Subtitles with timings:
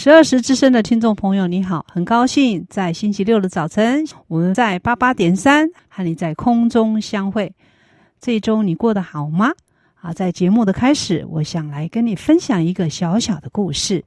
[0.00, 7.52] 十二时之声的听众朋友，你好，很高兴在星期六的早晨，我们在八八点三和你在空中相会。
[8.20, 9.50] 这一周你过得好吗？
[9.96, 14.04] 啊，在节目的开始，我想来跟你分享一个小小的故事。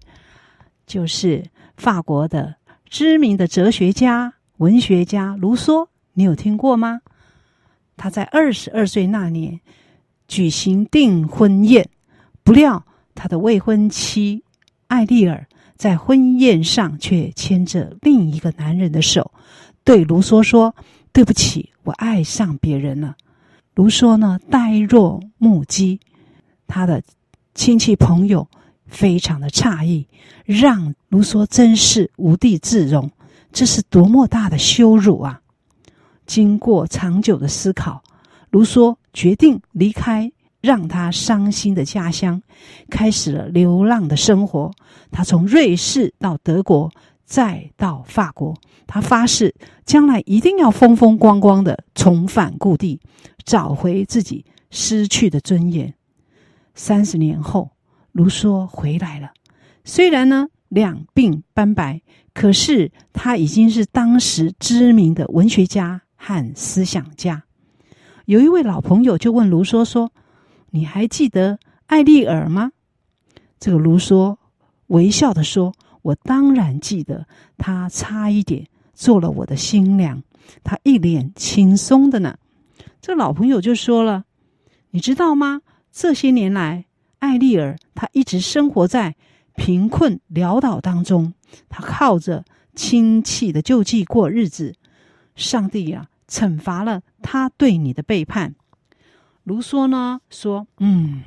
[0.87, 1.43] 就是
[1.75, 2.55] 法国的
[2.89, 7.01] 知名的哲学家、文学家卢梭，你有听过吗？
[7.97, 9.59] 他在二十二岁那年
[10.29, 11.89] 举行订婚宴，
[12.43, 12.81] 不料
[13.13, 14.41] 他的未婚妻
[14.87, 15.45] 爱丽儿
[15.81, 19.31] 在婚宴上却牵着另一个男人的手，
[19.83, 20.75] 对卢梭说
[21.11, 23.15] ：“对不起，我爱上别人了。”
[23.73, 25.99] 卢梭呢，呆若木鸡，
[26.67, 27.01] 他的
[27.55, 28.47] 亲戚朋友。
[28.85, 30.05] 非常的诧异，
[30.45, 33.09] 让卢梭真是无地自容。
[33.51, 35.41] 这是多么大的羞辱啊！
[36.27, 38.03] 经过长久的思考，
[38.51, 42.41] 卢梭决定离开让他伤心的家乡，
[42.89, 44.71] 开始了流浪的生活。
[45.11, 46.89] 他从瑞士到德国，
[47.25, 48.55] 再到法国。
[48.87, 49.53] 他发誓，
[49.85, 52.99] 将来一定要风风光光的重返故地，
[53.43, 55.93] 找回自己失去的尊严。
[56.73, 57.71] 三十年后。
[58.13, 59.31] 卢梭回来了，
[59.85, 62.01] 虽然呢两鬓斑白，
[62.33, 67.41] 可是他已经是当时知名的文学家和思想家。
[68.25, 70.11] 有一位老朋友就问卢梭说
[70.71, 72.71] ：“你还记得艾丽尔吗？”
[73.59, 74.37] 这个卢梭
[74.87, 80.23] 微笑地说：“我当然记得，她差一点做了我的新娘，
[80.63, 82.37] 她一脸轻松的呢。”
[82.99, 84.25] 这老朋友就说了
[84.91, 85.61] ：“你知道吗？
[85.91, 86.85] 这些年来。”
[87.19, 89.15] 艾丽尔，她一直生活在
[89.55, 91.35] 贫困潦倒当中，
[91.69, 94.73] 她靠着亲戚的救济过日子。
[95.35, 98.55] 上帝呀、啊，惩罚了她对你的背叛。
[99.43, 101.23] 卢梭呢说：“嗯，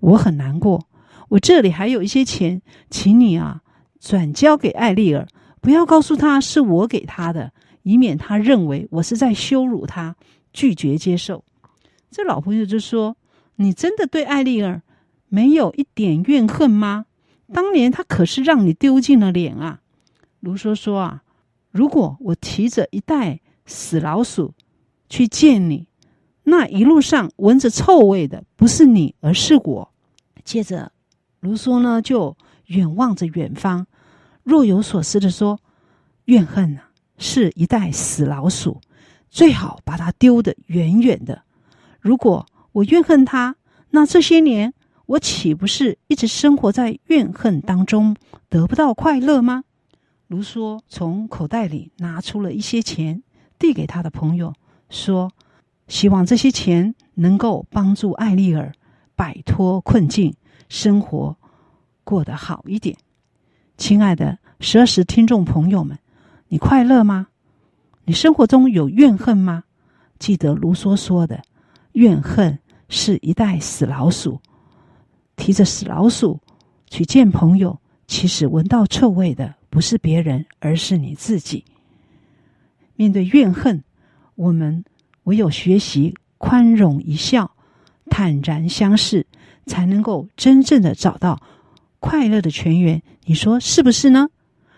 [0.00, 0.86] 我很难过。
[1.28, 3.62] 我这里还有一些钱，请你啊
[3.98, 5.26] 转交给艾丽尔，
[5.60, 7.52] 不要告诉她是我给她的，
[7.82, 10.16] 以免她认为我是在羞辱她，
[10.52, 11.44] 拒绝接受。”
[12.10, 13.16] 这老朋友就说
[13.56, 14.82] ：“你真的对艾丽儿？”
[15.28, 17.06] 没有一点怨恨吗？
[17.52, 19.80] 当年他可是让你丢尽了脸啊！
[20.38, 21.24] 卢梭说啊，
[21.72, 24.54] 如果我提着一袋死老鼠
[25.08, 25.88] 去见你，
[26.48, 29.92] 那一路上闻着臭味的不是你，而是我。
[30.44, 30.92] 接着，
[31.40, 32.36] 卢梭呢就
[32.66, 33.86] 远望着远方，
[34.44, 35.58] 若有所思地说
[36.26, 38.80] ：“怨恨啊，是一袋死老鼠，
[39.28, 41.42] 最好把它丢得远远的。
[42.00, 43.56] 如果我怨恨他，
[43.90, 44.72] 那这些年……”
[45.06, 48.16] 我岂不是一直生活在怨恨当中，
[48.48, 49.62] 得不到快乐吗？
[50.26, 53.22] 卢梭从口袋里拿出了一些钱，
[53.56, 54.52] 递给他的朋友，
[54.90, 55.30] 说
[55.88, 58.72] ：“希望这些钱能够帮助爱丽儿
[59.14, 60.34] 摆脱困境，
[60.68, 61.36] 生活
[62.04, 62.96] 过得好一点。”
[63.78, 65.98] 亲爱的十二时听众朋友们，
[66.48, 67.28] 你快乐吗？
[68.04, 69.64] 你生活中有怨恨吗？
[70.18, 71.42] 记得卢梭说的
[71.92, 72.58] ：“怨恨
[72.88, 74.40] 是一袋死老鼠。”
[75.36, 76.40] 提着死老鼠
[76.88, 81.64] 去见朋友，其实闻到臭味的不是别人，而是你自己。
[82.94, 83.84] 面对怨恨，
[84.36, 84.82] 我们
[85.26, 87.50] 唯有学习宽容一笑、
[88.10, 89.26] 坦然相视，
[89.66, 91.40] 才能够真正的找到
[92.00, 93.02] 快乐的泉源。
[93.24, 94.28] 你说是不是呢？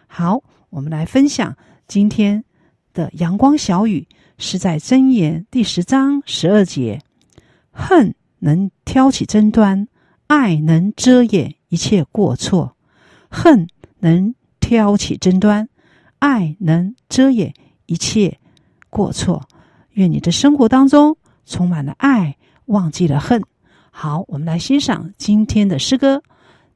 [0.07, 2.45] 好，我们来分享今天
[2.93, 4.07] 的阳光小语，
[4.39, 7.03] 是在箴言第十章十二节：
[7.71, 9.87] 恨能挑起争端。
[10.29, 12.77] 爱能遮掩一切过错，
[13.31, 13.67] 恨
[14.01, 15.67] 能挑起争端，
[16.19, 17.55] 爱能遮掩
[17.87, 18.39] 一切
[18.91, 19.49] 过错。
[19.99, 22.37] 愿你的生活当中充满了爱，
[22.67, 23.43] 忘记了恨。
[23.91, 26.19] 好，我们来欣赏今天的诗歌《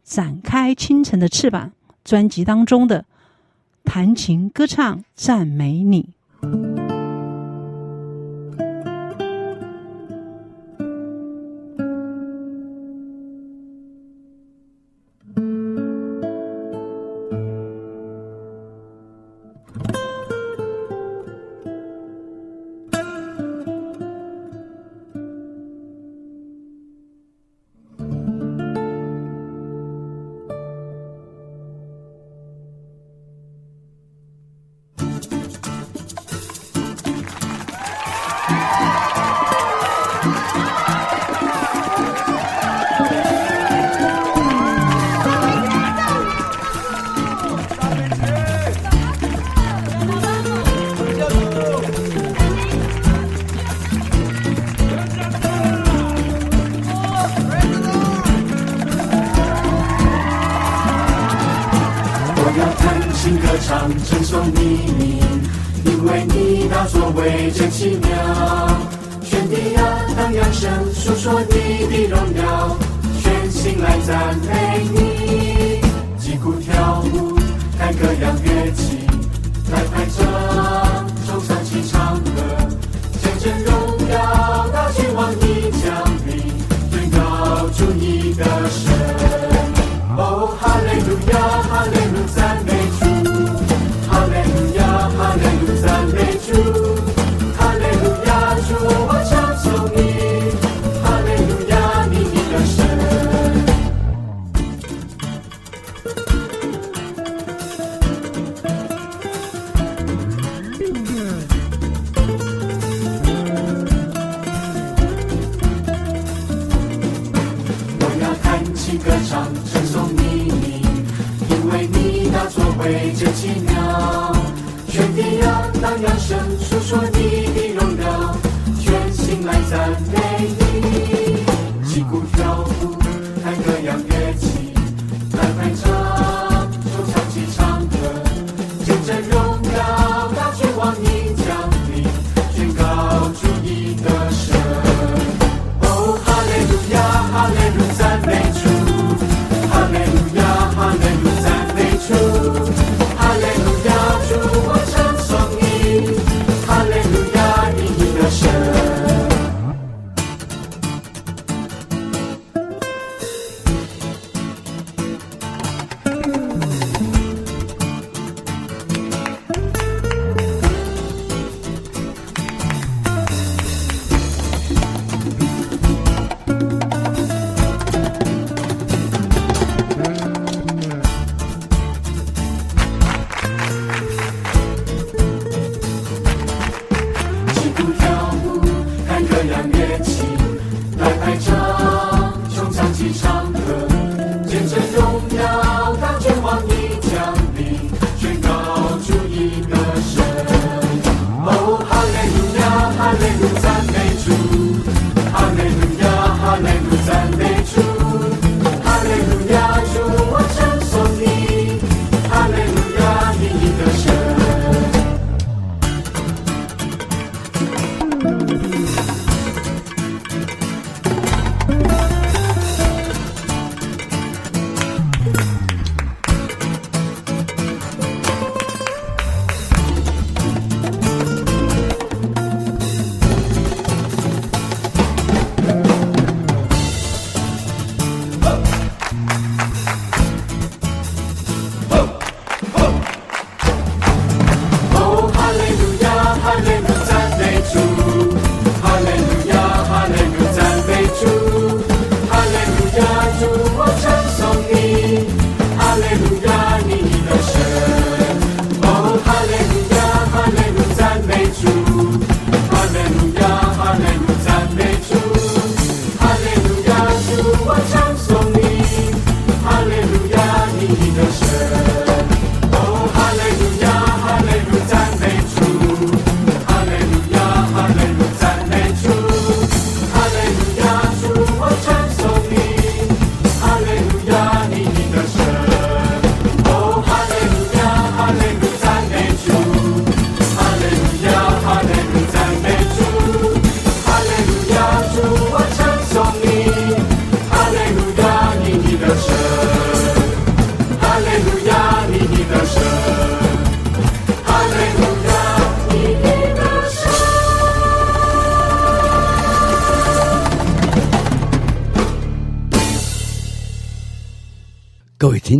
[0.02, 1.69] 展开清晨的翅膀》
[2.02, 3.04] 专辑当中的
[3.84, 6.08] 弹琴歌唱赞美你。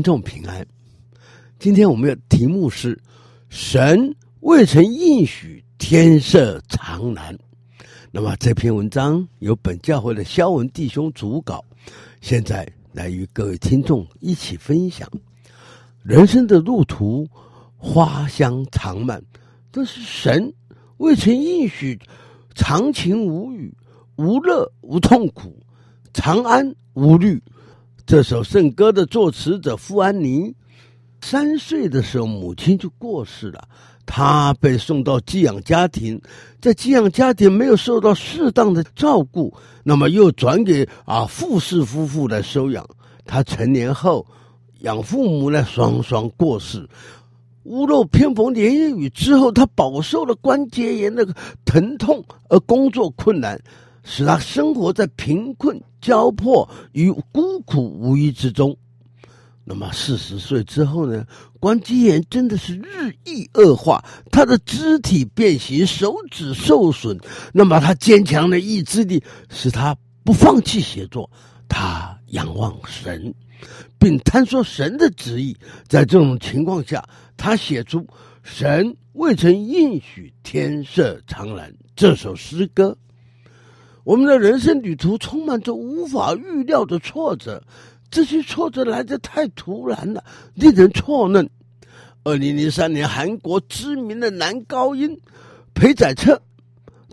[0.02, 0.66] 众平安，
[1.59, 3.00] 今天我们的题目是
[3.49, 7.38] “神未曾应许天色常蓝”。
[8.11, 11.64] 那么这篇文章由本教会的肖文弟兄主稿，
[12.21, 15.09] 现在来与各位听众一起分享。
[16.02, 17.26] 人生的路途
[17.76, 19.23] 花香长满，
[19.71, 20.52] 这是神
[20.99, 21.99] 未曾应许
[22.54, 23.73] 长情无语，
[24.16, 25.59] 无乐无痛苦，
[26.12, 27.42] 长安无虑。
[28.12, 30.54] 这首圣歌的作词者傅安妮，
[31.23, 33.66] 三岁的时候母亲就过世了，
[34.04, 36.21] 她被送到寄养家庭，
[36.61, 39.50] 在寄养家庭没有受到适当的照顾，
[39.83, 42.87] 那么又转给啊富氏夫妇来收养。
[43.25, 44.26] 她成年后，
[44.81, 46.87] 养父母呢双双过世。
[47.62, 51.26] 屋漏偏逢连夜雨之后，他饱受了关节炎的
[51.64, 53.59] 疼痛，而工作困难，
[54.02, 58.76] 使他生活在贫困、交迫与孤苦无依之中。
[59.64, 61.25] 那么四十岁之后呢，
[61.61, 67.16] 关节炎真的是日益恶化，他的肢体变形，手指受损。
[67.52, 71.30] 那么他坚强的意志力使他不放弃写作，
[71.68, 73.32] 他仰望神。
[73.97, 75.56] 并探索神的旨意，
[75.87, 78.04] 在这种情况下，他写出
[78.42, 82.99] “神未曾应许天色常蓝”这首诗歌。
[84.04, 87.62] 我们的人生旅途充满着无法预料的挫折，
[88.11, 91.49] 这些挫折来得太突然了，令人错愕。
[92.25, 95.21] 二零零三年，韩国知名的男高音
[95.75, 96.40] 裴宰策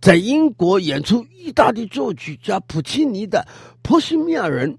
[0.01, 3.47] 在英国演出意大利作曲家普契尼的
[3.81, 4.71] 《波西米亚人》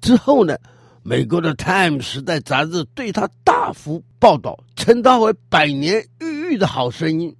[0.00, 0.56] 之后呢，
[1.02, 7.34] 美国的《Time》时代杂志对他大幅报道，称他为百年一遇的好声音。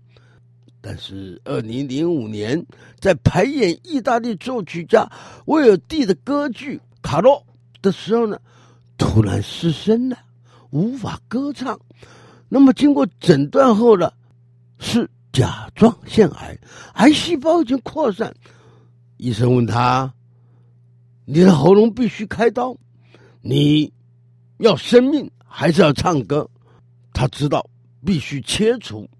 [0.89, 2.65] 但是，二零零五年
[3.01, 5.05] 在排演意大利作曲家
[5.47, 7.45] 威尔蒂的歌剧《卡洛》
[7.83, 8.39] 的时候呢，
[8.97, 10.17] 突然失声了，
[10.71, 11.77] 无法歌唱。
[12.49, 14.13] 那么，经过诊断后呢，
[14.79, 16.57] 是甲状腺癌，
[16.93, 18.33] 癌细胞已经扩散。
[19.17, 20.15] 医生问他
[21.27, 22.77] ：“你的喉咙必须开刀。”
[23.43, 23.93] 你
[24.59, 26.49] 要生命还是要唱歌？
[27.13, 27.69] 他知道
[28.05, 29.11] 必须切除，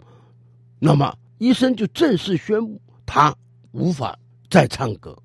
[0.79, 3.35] 那么医生就正式宣布他
[3.71, 4.17] 无法
[4.49, 5.17] 再唱歌。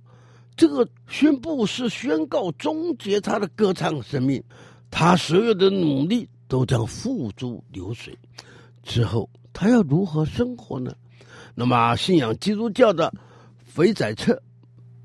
[0.54, 4.42] 这个宣布是宣告终结他的歌唱生命，
[4.90, 8.19] 他所有的努力都将付诸流水。
[8.83, 10.95] 之后他要如何生活呢？
[11.54, 13.12] 那么信仰基督教的
[13.64, 14.42] 肥仔彻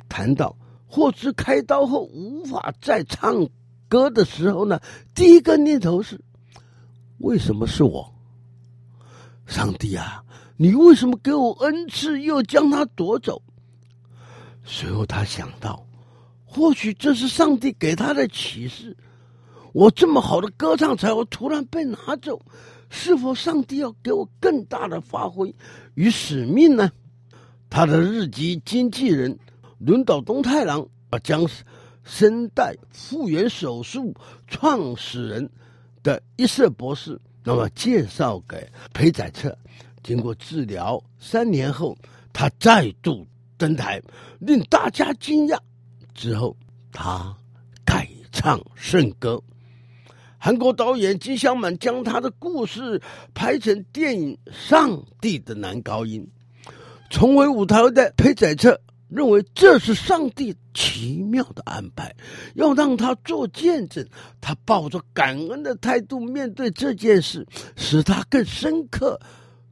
[0.09, 3.47] 谈到，获知开刀后无法再唱。
[3.89, 4.81] 歌的时候呢，
[5.15, 6.19] 第一个念头是：
[7.19, 8.13] 为什么是我？
[9.45, 10.21] 上帝啊，
[10.57, 13.41] 你为什么给我恩赐，又将它夺走？
[14.65, 15.87] 随后他想到，
[16.43, 18.97] 或许这是上帝给他的启示。
[19.71, 22.41] 我这么好的歌唱才会突然被拿走，
[22.89, 25.55] 是否上帝要给我更大的发挥
[25.93, 26.91] 与使命呢？
[27.69, 29.37] 他的日籍经纪人
[29.77, 31.47] 轮岛东太郎啊，将。
[32.09, 34.15] 声带复原手术
[34.47, 35.49] 创始人
[36.03, 39.57] 的一色博士，那么介绍给裴宰策。
[40.03, 41.97] 经过治疗三年后，
[42.31, 43.27] 他再度
[43.57, 44.01] 登台，
[44.39, 45.57] 令大家惊讶。
[46.13, 46.55] 之后，
[46.91, 47.35] 他
[47.85, 49.41] 改唱圣歌。
[50.37, 53.01] 韩国导演金相满将他的故事
[53.33, 56.25] 拍成电影《上帝的男高音》，
[57.09, 58.79] 重回舞台的裴宰策。
[59.09, 62.13] 认为这是上帝奇妙的安排，
[62.55, 64.05] 要让他做见证。
[64.41, 69.17] 他抱着感恩的态度面对这件事，使他更深刻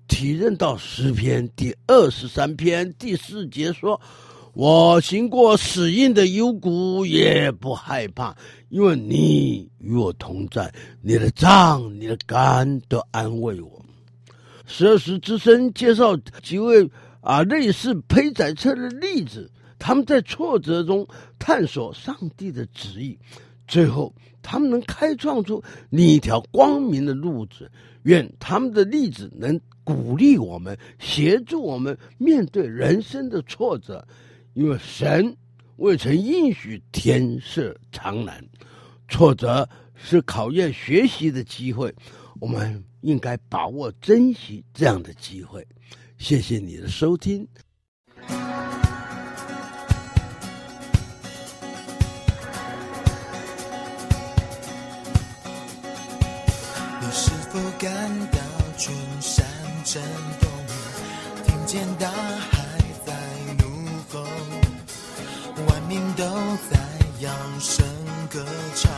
[0.07, 3.99] 体认到诗篇第二十三篇第四节说
[4.53, 8.35] ：“我行过死荫的幽谷，也不害怕，
[8.69, 13.85] 因为你与我同在，你的杖、你的竿都安慰我。”
[14.67, 16.89] 十二时之声介绍几位。
[17.25, 21.07] 啊，类似裴宰策的例子，他们在挫折中
[21.39, 23.17] 探索上帝的旨意，
[23.67, 27.71] 最后他们能开创出另一条光明的路子。
[28.05, 34.07] 愿他们的例子能鼓励我们，协助我们面对人生的挫折，
[34.53, 35.35] 因为神
[35.77, 38.43] 未曾应许天色常蓝，
[39.07, 41.93] 挫折是考验学习的机会，
[42.39, 45.65] 我们应该把握珍惜这样的机会。
[46.17, 47.47] 谢谢你的收听。
[57.57, 57.89] 我感
[58.31, 58.39] 到
[58.77, 59.45] 群山
[59.85, 60.03] 震
[60.41, 60.51] 动，
[61.45, 62.65] 听见大海
[63.05, 63.13] 在
[63.57, 63.63] 怒
[64.11, 64.27] 吼，
[65.65, 66.25] 万民都
[66.69, 66.77] 在
[67.21, 67.85] 扬声
[68.29, 68.45] 歌
[68.75, 68.91] 唱，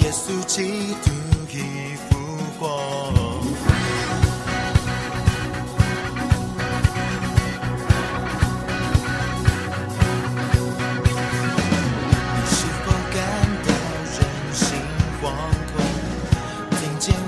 [0.00, 1.10] 耶稣基督
[1.50, 2.16] 已复
[2.60, 3.35] 活。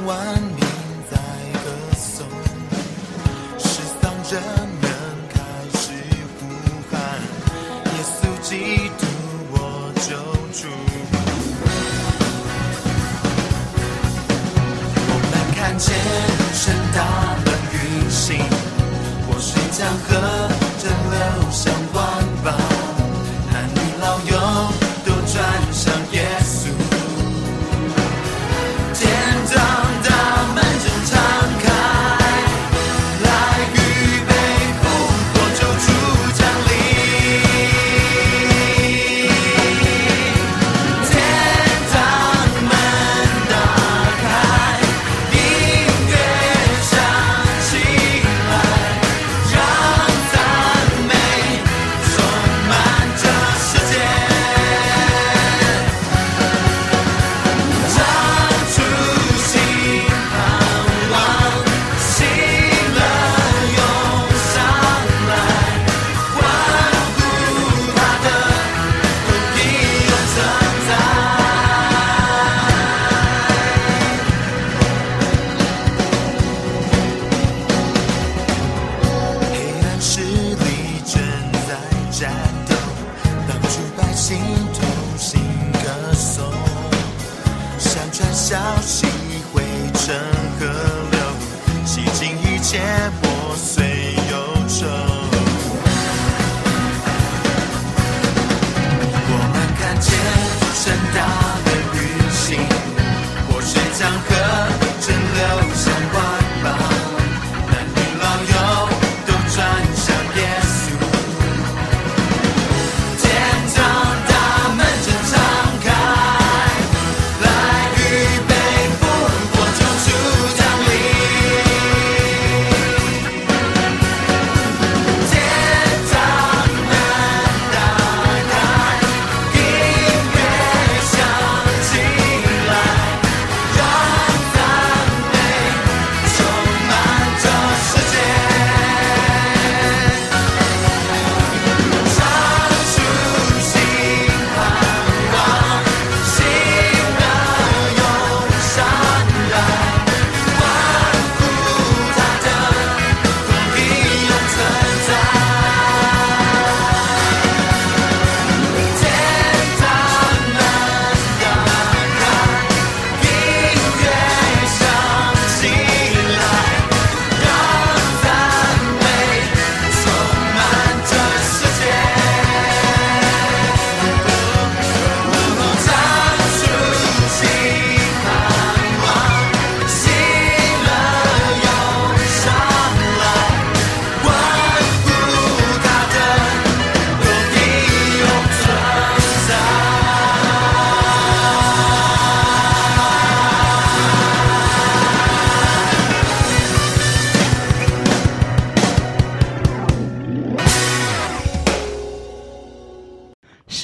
[0.08, 0.60] 万民
[1.10, 1.18] 在
[1.62, 2.26] 歌颂，
[3.58, 4.40] 十丧人
[4.80, 4.88] 们
[5.28, 5.36] 开
[5.78, 5.92] 始
[6.40, 6.40] 呼
[6.90, 6.96] 喊，
[7.84, 9.04] 耶稣基督，
[9.52, 9.54] 我
[9.96, 10.16] 救
[10.58, 10.66] 主。
[15.10, 15.86] 我们看见
[16.54, 16.96] 神他
[17.44, 17.76] 们运
[18.10, 18.26] 行，
[19.28, 20.08] 我宣讲，和
[20.78, 21.87] 着流向。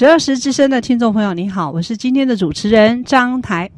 [0.05, 3.71] 十二时之声的听众朋友，你好，我是今天的主持人张台，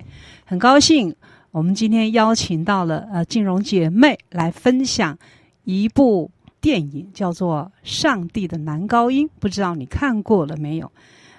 [0.44, 1.16] 很高兴
[1.52, 5.18] 我们今天邀请到了呃静蓉姐妹来分享
[5.64, 10.92] 一部电影，叫做《上帝的男高音》，不知道你看过了没有？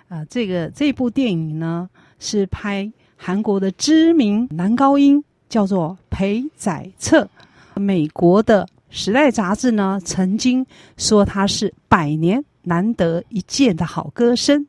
[0.09, 7.29] 啊、这个这部电影呢是拍韩国的知名男高音，叫做裴宰策。
[7.75, 10.65] 美国的《时代》杂志呢曾经
[10.97, 14.67] 说他是百年难得一见的好歌声，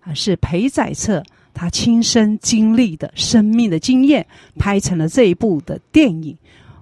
[0.00, 4.26] 啊，是裴宰策他亲身经历的生命的经验，
[4.58, 6.36] 拍成了这一部的电影。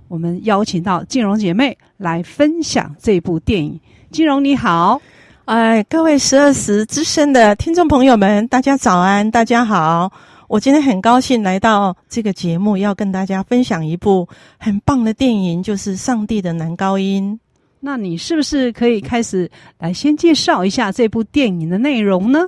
[0.09, 3.79] 我们邀请到静荣姐妹来分享这部电影。
[4.11, 5.01] 静荣你好，
[5.45, 10.11] 哎，各位十二时之声的听众朋友们，大家早安，大家好。
[10.47, 14.27] 我今天很高兴来到这个节目，要跟大家分享一部
[14.59, 17.35] 很棒的电影，就是《上帝的男高音》。
[17.81, 22.41] 那你是不是可以开始来先介绍一下这部电影的内容呢？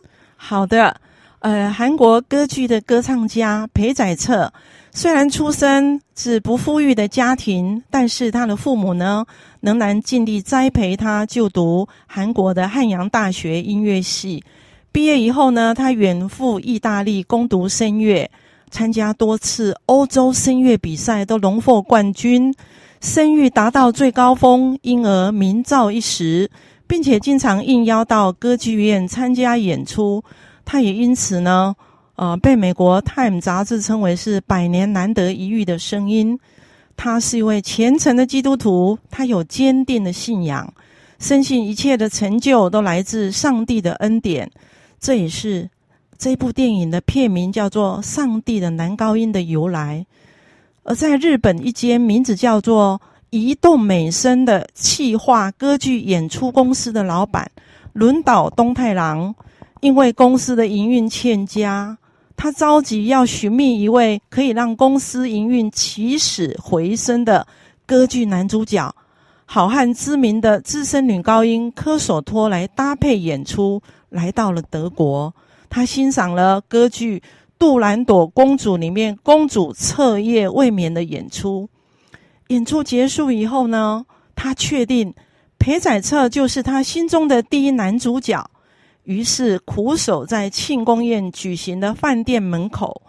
[0.42, 0.96] 好的，
[1.40, 4.50] 呃，韩国歌剧的歌唱家裴宰策，
[4.90, 9.24] 虽然出生是不富裕的家庭，但是他的父母呢，
[9.61, 14.42] 仍然尽力栽培他就读韩国的汉阳大学音乐系。
[14.90, 18.29] 毕业以后呢，他远赴意大利攻读声乐，
[18.70, 22.53] 参加多次欧洲声乐比赛，都荣获冠军。
[23.00, 26.50] 声誉达到最高峰，因而名噪一时，
[26.90, 30.20] 并且经常应邀到歌剧院参加演出。
[30.64, 31.72] 他也因此呢，
[32.16, 36.37] 呃，被美国《Time》杂志称为是百年难得一遇的声音。
[36.96, 40.74] 他是一位虔诚的基督徒，他有坚定的信仰，
[41.20, 44.50] 深信一切的成就都来自上帝的恩典。
[44.98, 45.70] 这也是
[46.18, 50.05] 这部电影的片名叫做《上帝的男高音》的由来。
[50.83, 53.00] 而在日本，一间名字叫做
[53.31, 57.49] 移动美声的企划歌剧演出公司的老板
[57.93, 59.35] 轮岛东太郎，
[59.81, 61.97] 因为公司的营运欠佳，
[62.37, 67.47] 他着急要寻觅一位可以让公司营运起死回生的
[67.87, 68.93] 歌剧男主角，
[69.47, 73.81] 好汉知名的资深女高音科索托来搭配演出。
[74.09, 75.33] 来到了德国，
[75.69, 77.23] 他欣赏了歌剧。
[77.61, 81.69] 杜兰朵公主里面，公主彻夜未眠的演出。
[82.50, 85.14] 演出结束以后呢，他确定
[85.58, 88.48] 裴宰策就是他心中的第一男主角。
[89.04, 93.02] 于是苦守在庆功宴举行的饭店门口。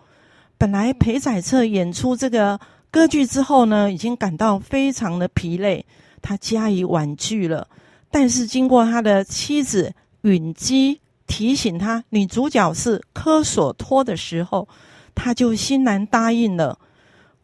[0.57, 5.85] 本来裴宰策演出这个歌剧之后呢，已经感到非常的疲累，
[6.21, 7.67] 他加以婉拒了。
[8.09, 11.01] 但是经过他的妻子允姬。
[11.27, 14.67] 提醒他女主角是科索托的时候，
[15.15, 16.77] 他就欣然答应了。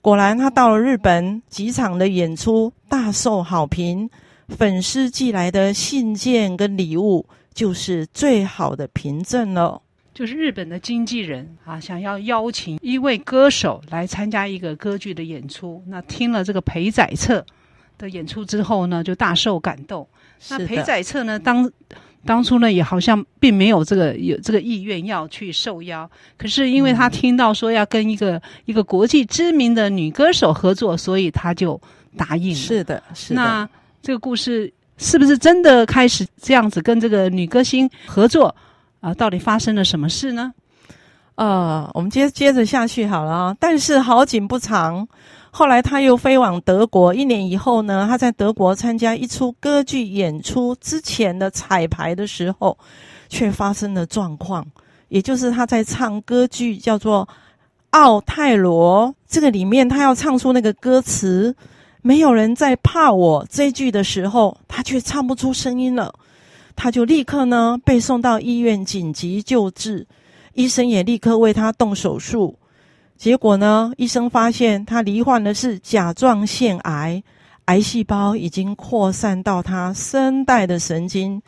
[0.07, 4.09] 果然，他到了日本，几场的演出大受好评，
[4.47, 9.81] 粉丝寄来的信件跟礼物就是最好的凭证了。
[10.13, 15.83] 就是日本的经纪人啊，想要邀请一位歌手来参加一个歌剧的演出。
[15.87, 17.45] 那听了这个裴宰策
[17.97, 20.07] 的演出之后呢，就大受感动。
[20.49, 21.69] 那裴宰策呢，当。
[22.27, 31.79] 当初呢，也好像并没有这个有这个意愿要去受邀，可是因为他听到说要跟一个、嗯、一个国际知名的女歌手合作，所以他就
[32.17, 32.55] 答应了。
[32.55, 33.41] 是的，是的。
[33.41, 33.69] 那
[34.01, 38.53] 这个故事是不是真的开始这样子跟这个女歌星合作
[38.99, 39.13] 啊？
[39.13, 40.53] 到底发生了什么事呢？
[41.35, 43.55] 呃，我们接接着下去好了啊。
[43.57, 45.07] 但是好景不长。
[45.57, 52.77] 后来他又飞往德国，一年以后呢，他在德国参加一出歌剧演出之前的彩排的时候，
[53.27, 54.63] 却发生了状况。
[55.07, 57.27] 也就是他在唱歌剧叫做
[57.89, 61.55] 《奥泰罗》这个里面，他要唱出那个歌词
[62.03, 66.13] “没有人在怕我”这句的时候，他却唱不出声音了。
[66.75, 70.05] 他就立刻呢被送到医院紧急救治，
[70.53, 72.59] 医生也立刻为他动手术。
[73.17, 73.91] 结果呢？
[73.97, 77.21] 医生发现他罹患的是甲状腺癌，
[77.65, 81.41] 癌细胞已经扩散到他声带的神经。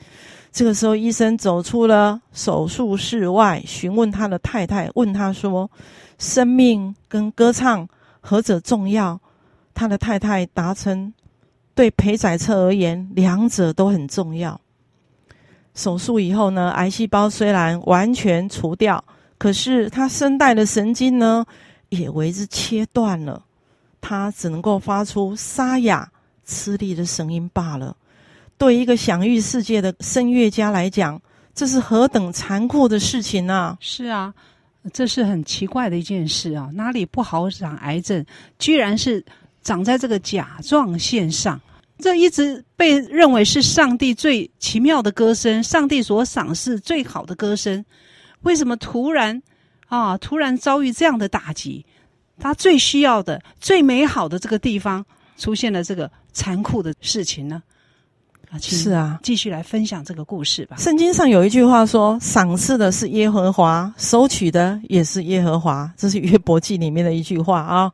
[0.52, 5.70] 这个时候，医生走出了手术室外，询问他的太太，问他说
[6.18, 7.88] ：“生命跟歌唱
[8.20, 9.22] 何者重要？”
[9.76, 11.14] 他的太太答称
[11.76, 14.60] ：“对裴宰策而言，两者都很重要。”
[15.76, 19.02] 手术以后呢，癌细胞虽然完全除掉。
[19.40, 21.44] 可是他声带的神经呢，
[21.90, 23.44] 也为之切断了，
[24.00, 26.12] 他只能够发出沙哑、
[26.46, 27.96] 吃力的声音罢了。
[28.58, 31.20] 对一个享誉世界的声乐家来讲，
[31.56, 33.78] 这是何等残酷的事情啊！
[33.80, 34.34] 是啊，
[34.92, 36.70] 这是很奇怪的一件事啊！
[36.74, 38.26] 哪里不好长癌症，
[38.58, 39.24] 居然是
[39.62, 41.60] 长在这个甲状腺上。
[42.00, 47.84] 这一直被认为是上帝最奇妙的歌声，上帝所赏识最好的歌声，
[48.42, 49.42] 为什么突然
[49.88, 51.86] 啊，突然遭遇这样的打击？
[52.40, 55.06] 他最需要的、最美好的这个地方
[55.38, 57.62] 出现了这个残酷的事情呢？
[58.50, 60.78] 啊，是啊，继续来分享这个故事吧。
[60.80, 67.92] 圣经上有一句话说：“赏赐的是耶和华，收取的也是耶和华。”这是约伯记里面的一句话啊。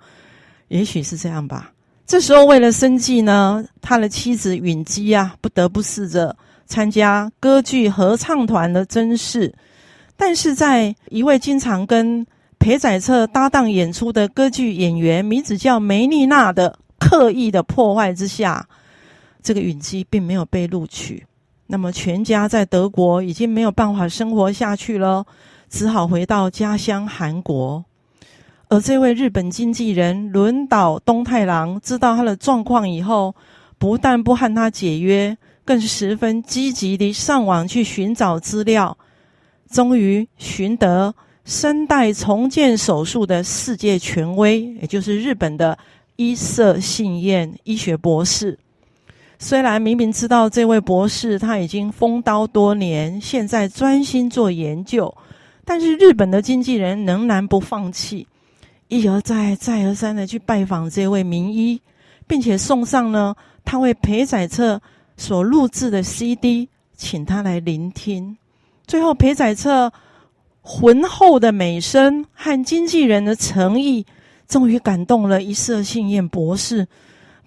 [0.68, 1.74] 也许是这样吧。
[2.06, 6.36] 这时候，为了生计呢，他的妻子允姬啊，不得不试着
[6.68, 9.52] 参加歌剧合唱团的甄试。
[10.18, 12.26] 但是在一位经常跟
[12.58, 18.68] 裴宰策搭档演出的歌剧演员，名字叫梅丽娜的刻意的破坏之下。
[19.44, 21.24] 这个允基并没有被录取，
[21.68, 25.24] 那么全家在德国已经没有办法生活下去了，
[25.70, 27.86] 只好回到家乡韩国。
[28.70, 33.36] 而这位日本经纪人轮岛东太郎知道他的状况以后，
[33.78, 38.98] 不但不和他解约，更是十分积极地上网去寻找资料，
[39.70, 45.78] 终于寻得声带重建手术的世界权威，也就是日本的
[46.16, 48.58] 伊色信彦医学博士。
[49.38, 55.14] 虽然明明知道这位博士他已经封刀多年，现在专心做研究，
[55.66, 58.26] 但是日本的经纪人仍然不放弃，
[58.88, 61.82] 一而再、再而三的去拜访这位名医，
[62.26, 64.82] 并且送上了他为裴宰策
[65.18, 68.38] 所录制的 CD，请他来聆听。
[68.88, 69.92] 最后，裴宰策
[70.62, 74.06] 浑厚的美声和经纪人的诚意，
[74.48, 76.88] 终于感动了一色信彦博士。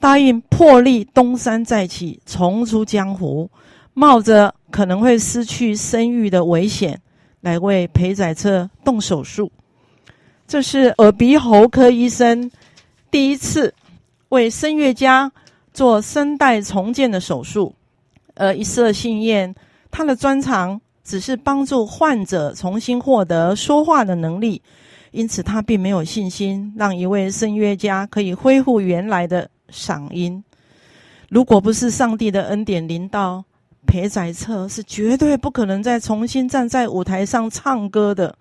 [0.00, 3.50] 答应破例东山再起，重出江湖，
[3.94, 7.00] 冒着可能会失去声誉的危险，
[7.40, 9.50] 来为裴宰策动手术。
[10.46, 12.48] 这是耳鼻喉科医生
[13.10, 13.74] 第一次
[14.28, 15.32] 为声乐家
[15.74, 17.74] 做声带重建的手术。
[18.36, 19.52] 而一色信彦，
[19.90, 24.60] 他的专长只是帮助患者重新获得说话的能力，
[25.10, 29.48] 因此他并没有信心让一位声乐家可以恢复原来的。
[29.70, 30.42] 嗓音，
[31.28, 33.44] 如果不是上帝的恩典临到，
[33.86, 38.34] 裴宰策是绝对不可能再重新站在舞台上唱歌的。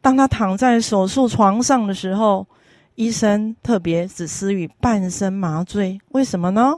[0.00, 2.46] 当他躺在手术床上的时候，
[2.94, 6.74] 医生特别只施予半身麻醉，为什么呢？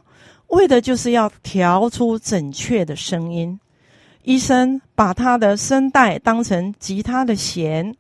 [0.49, 3.61] 为的就是要调出准确的声音。
[4.29, 7.97] 医生把他的声带当成吉他的弦，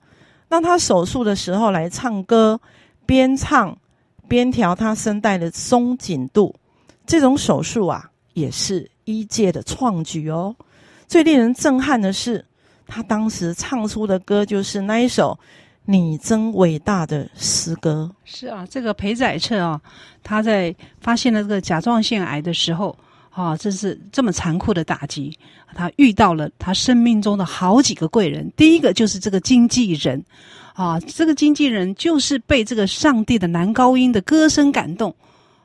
[0.46, 2.60] 让他手术的时候来唱歌，
[3.06, 3.74] 边唱。
[4.28, 6.54] 边调他声带的松紧度，
[7.06, 10.54] 这种手术啊，也是医界的创举哦。
[11.06, 12.44] 最令人震撼的是，
[12.86, 15.38] 他当时唱出的歌就是那一首
[15.86, 18.14] “你真伟大”的诗歌。
[18.26, 19.80] 是啊，这个裴宰策啊，
[20.22, 22.94] 他在发现了这个甲状腺癌的时候，
[23.38, 25.32] 啊，这是这么残酷的打击，
[25.72, 28.50] 他遇到了他生命中的好几个贵人。
[28.56, 30.20] 第一个就是这个经纪人。
[30.74, 35.14] 啊，这个经纪人就是被这个上帝的男高音的歌声感动，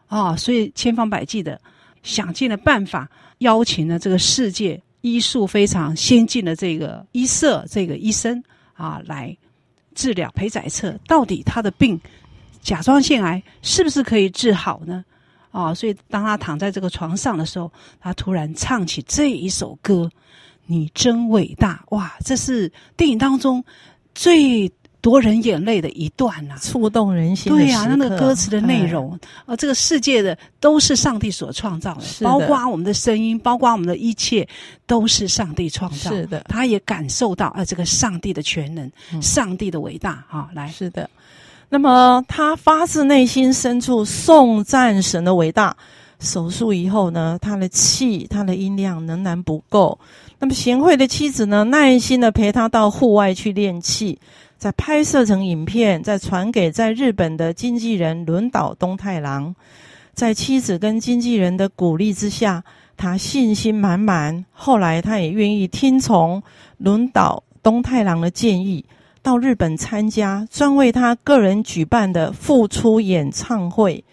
[0.08, 1.60] 啊，所以千方百计的
[2.04, 3.10] 想尽了办法，
[3.40, 9.36] 邀请了这个世界医术非常先进的这个医社这个医生啊，来
[9.96, 10.96] 治疗裴宰策。
[11.08, 12.00] 到底他的病
[12.62, 15.06] 甲状腺癌是不是可以治好呢？
[15.54, 20.12] 啊，所以当他躺在这个床上的时候，他突然唱起这一首歌
[20.68, 23.64] ：“你真伟大！”哇，这是电影当中
[24.14, 24.70] 最。
[25.04, 27.52] 夺人眼泪的一段呐、啊，触动人心。
[27.52, 34.48] 对呀、啊，那个歌词的内容，啊、呃，这个世界的都是上帝所创造的，的包括我们的声音，包括我们的一切，
[34.88, 36.22] 都是上帝创造的。
[36.22, 41.10] 是的，他也感受到啊、呃，这个上帝的全能，嗯、上帝的伟大啊，来，是的。
[41.74, 45.76] 那么他发自内心深处颂赞神的伟大。
[46.20, 49.98] 手术以后呢，他的气，他的音量仍然不够。
[50.38, 54.20] 那么贤惠的妻子呢，耐心的陪他到户外去练气。
[54.56, 59.56] 再拍摄成影片，再传给在日本的经纪人轮岛东太郎。
[60.14, 62.64] 在妻子跟经纪人的鼓励之下，
[62.96, 64.46] 他信心满满。
[64.52, 66.44] 后来，他也愿意听从
[66.78, 68.86] 轮岛东太郎的建议，
[69.24, 74.04] 到日本参加专为他个人举办的复出演唱会。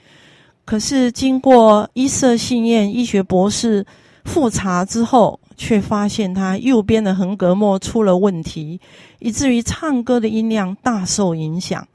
[0.65, 3.85] 可是，经过伊色幸彦医学博士
[4.25, 8.81] 复查之后，却发现他右边的横膈膜出了问题，
[9.19, 11.87] 以至于唱歌的音量大受影响。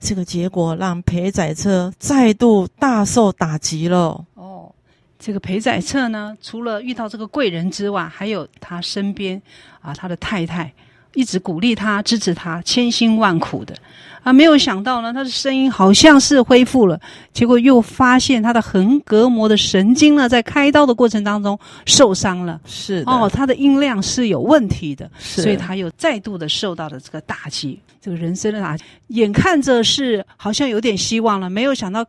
[0.00, 4.24] 这个结果让裴宰策再度大受打击了。
[4.34, 4.72] 哦，
[5.18, 9.40] 这个裴宰策呢，除了遇到这个贵人之外，还有他身边
[9.82, 10.72] 啊，他的太太
[11.14, 13.74] 一直鼓励他、支持他，千辛万苦的。
[14.22, 16.98] 啊，没有想到呢，他的声音好像是恢复了，
[17.34, 22.58] 结果又发现他的横膈膜的神经呢，在开刀的过程当中受伤了。
[22.64, 28.82] 是哦，他的音量是有问题的，所以他又再度的受到了这个打击，这个人生的打击。
[29.08, 32.02] 眼看着是好像有点希望了，没有想到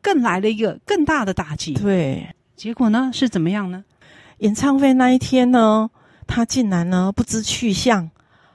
[0.00, 1.74] 更来了一个更大的打击。
[1.74, 3.84] 对，结果呢是怎么样呢？
[4.38, 5.88] 演唱会那一天呢，
[6.26, 8.10] 他竟然呢不知去向。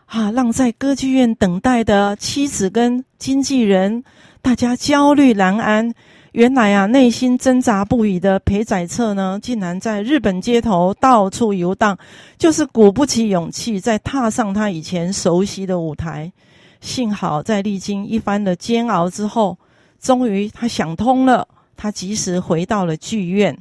[0.08, 4.04] 啊，让在歌剧院等待的妻子跟经纪人，
[4.42, 5.94] 大家焦虑难安。
[6.32, 11.98] 原来啊，内心挣扎不已的裴载彻呢，竟然在日本街头到处游荡，
[12.38, 16.32] 就是鼓不起勇气再踏上他以前熟悉的舞台。
[16.80, 19.58] 幸好在历经一番的煎熬之后，
[20.00, 23.58] 终于他想通了，他及时回到了剧院，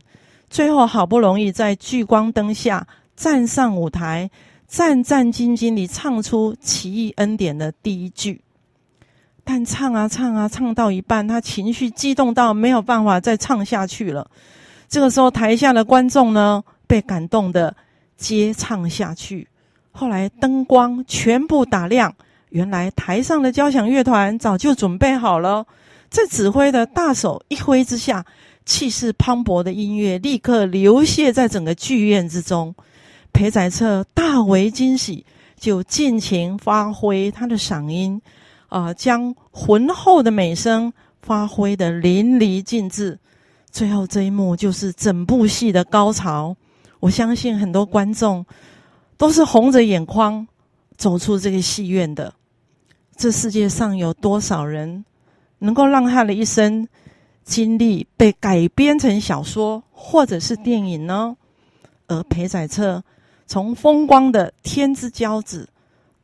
[0.49, 4.31] 最后好不容易在聚光灯下站上舞台。
[4.69, 8.41] 战战兢兢地唱出《奇异恩典》的第一句，
[9.45, 14.29] 但唱啊唱啊，唱到一半，他情绪激动到没有办法再唱下去了。
[14.89, 17.75] 这个时候，台下的观众呢，被感动的
[18.17, 19.47] 接唱下去。
[19.93, 22.13] 后来灯光全部打亮，
[22.51, 25.65] 原来台上的交响乐团早就准备好了，
[26.11, 28.25] 在指挥的大手一挥之下，
[28.65, 32.75] 气势磅礴的音乐立刻流泻在整个剧院之中。
[33.37, 35.27] 裴载彻大为惊喜，
[35.61, 38.19] 就尽情发挥他的嗓音，
[38.69, 43.19] 啊、将浑厚的美声发挥得淋漓尽致。
[43.71, 46.57] 最后这一幕就是整部戏的高潮。
[46.99, 48.43] 我相信很多观众
[49.19, 50.49] 都是红着眼眶
[50.97, 52.33] 走出这个戏院的。
[53.17, 55.05] 这世界上有多少人
[55.59, 56.89] 能够让他的一生
[57.45, 61.37] 经历被改编成小说或者是电影呢？
[62.07, 63.05] 而裴载彻。
[63.47, 65.69] 从风光的天之骄子，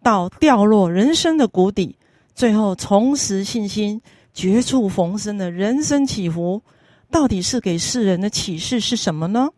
[0.02, 1.96] 到掉落人生的谷底，
[2.34, 4.00] 最后重拾信心、
[4.34, 6.60] 绝处逢生的人生起伏，
[7.10, 9.48] 到底是给世人的启示是什么呢？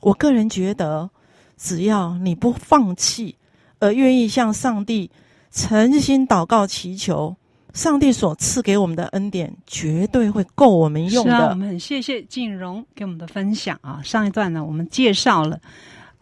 [0.00, 1.10] 我个人觉得，
[1.56, 3.36] 只要你不放弃，
[3.78, 5.10] 而愿意向上帝
[5.50, 7.36] 诚心祷告祈求，
[7.74, 11.30] 上帝所赐给我们的恩典，绝对会够我们用的。
[11.30, 14.00] 是啊，我们很谢谢静荣给我们的分享啊！
[14.02, 15.60] 上一段呢，我们介绍了。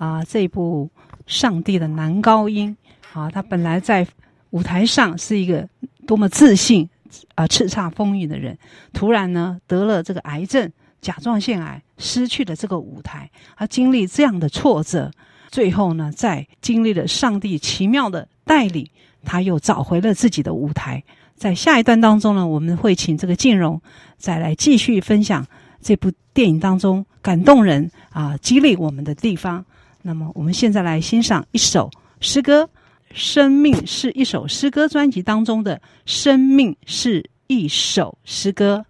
[0.00, 0.88] 啊，这部
[1.26, 2.74] 《上帝的男高音》
[3.18, 4.06] 啊，他本来在
[4.48, 5.68] 舞台上是一个
[6.06, 6.88] 多么自信
[7.34, 8.56] 啊、叱咤风云的人，
[8.94, 13.30] 突然呢得了这个癌症，甲状腺癌，失去了这个舞台。
[13.58, 15.10] 他经历这样的挫折，
[15.50, 18.88] 最后呢，在经历了上帝奇妙的带领，
[19.22, 21.04] 他又找回了自己的舞台。
[21.36, 23.78] 在下一段当中呢，我们会请这个静蓉
[24.16, 25.46] 再来继续分享
[25.82, 29.62] 这部电影当中感动人啊、激励我们的地方。
[30.02, 32.64] 那么，我们现在来欣赏一首诗歌，
[33.12, 38.84] 《生命是一首诗歌》专辑当中的《生命是一首诗歌》。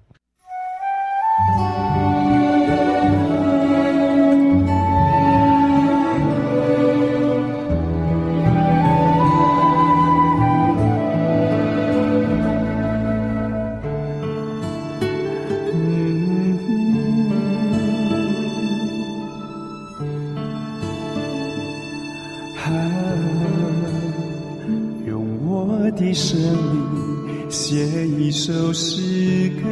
[28.30, 29.68] 一首诗歌，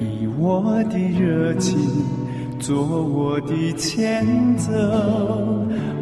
[0.00, 1.74] 以我的热情
[2.58, 4.22] 做我的前
[4.58, 4.70] 奏，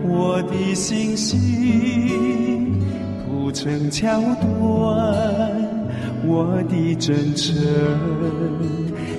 [0.09, 2.83] 我的信心
[3.25, 4.51] 铺成桥段，
[6.27, 7.55] 我的真诚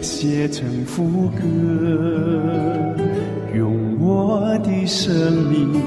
[0.01, 1.41] 写成副歌，
[3.55, 5.81] 用我的生命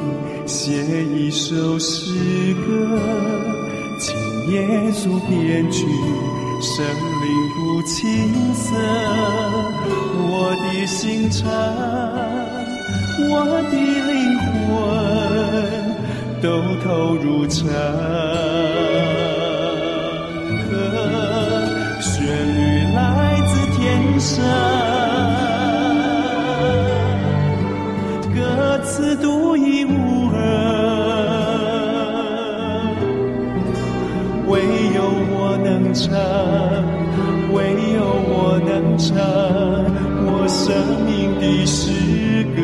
[0.47, 0.73] 写
[1.05, 2.99] 一首诗歌。
[3.99, 4.15] 请
[4.53, 5.85] 耶稣编曲，
[6.63, 8.77] 生灵不青涩，
[10.31, 11.51] 我的心肠，
[13.29, 13.33] 我
[13.65, 13.75] 的
[14.07, 14.17] 灵
[14.69, 14.69] 魂
[16.41, 16.47] 都
[16.85, 17.67] 投入成
[20.71, 20.73] 歌，
[22.01, 22.15] 旋
[22.55, 22.59] 律
[22.95, 22.97] 来
[23.49, 23.77] 自天
[24.21, 24.39] 上，
[28.33, 30.08] 歌词独一无
[35.95, 36.13] 唱，
[37.53, 37.99] 唯有
[38.29, 39.17] 我能唱
[40.27, 40.67] 我生
[41.07, 42.61] 命的诗歌，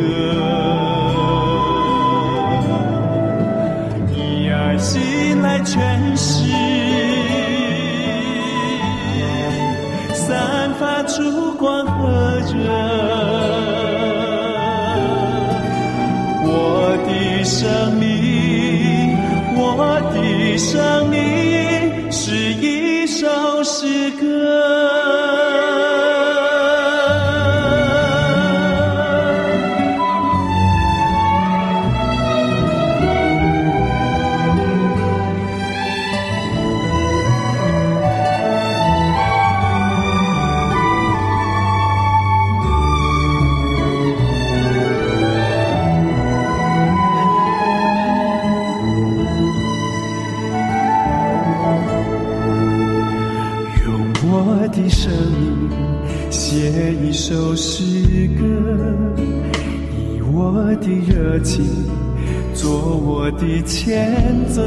[63.45, 64.63] 的前奏，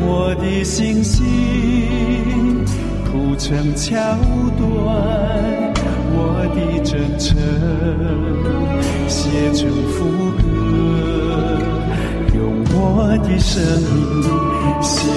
[0.00, 2.64] 我的信心
[3.04, 3.98] 铺成桥
[4.56, 4.62] 段，
[6.14, 7.36] 我的真诚
[9.08, 10.04] 写成副
[10.40, 10.42] 歌，
[12.36, 12.40] 用
[12.72, 13.60] 我的生
[13.92, 14.22] 命
[14.80, 15.10] 写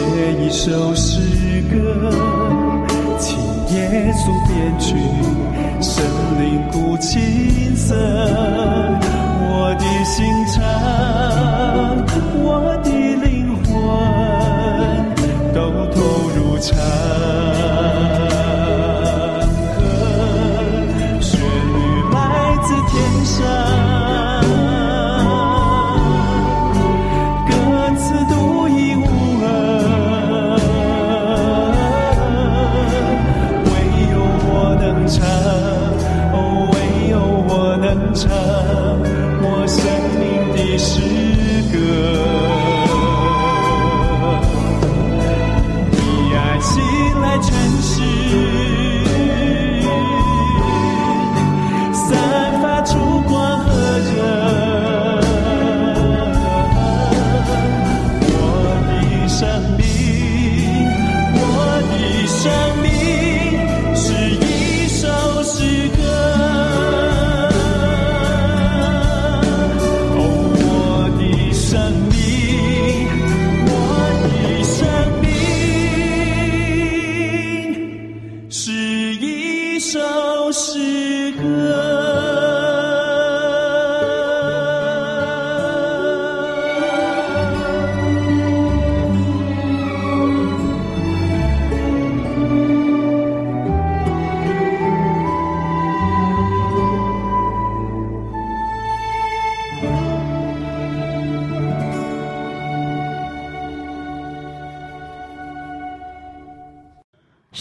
[0.43, 1.21] 一首诗
[1.69, 2.09] 歌，
[3.19, 3.37] 请
[3.75, 4.95] 耶稣编曲。
[5.79, 6.03] 神
[6.39, 7.95] 灵古琴瑟，
[10.03, 10.63] 心肠，
[12.39, 13.67] 我的灵魂
[15.53, 15.57] 都
[15.93, 15.97] 投
[16.35, 17.26] 入唱。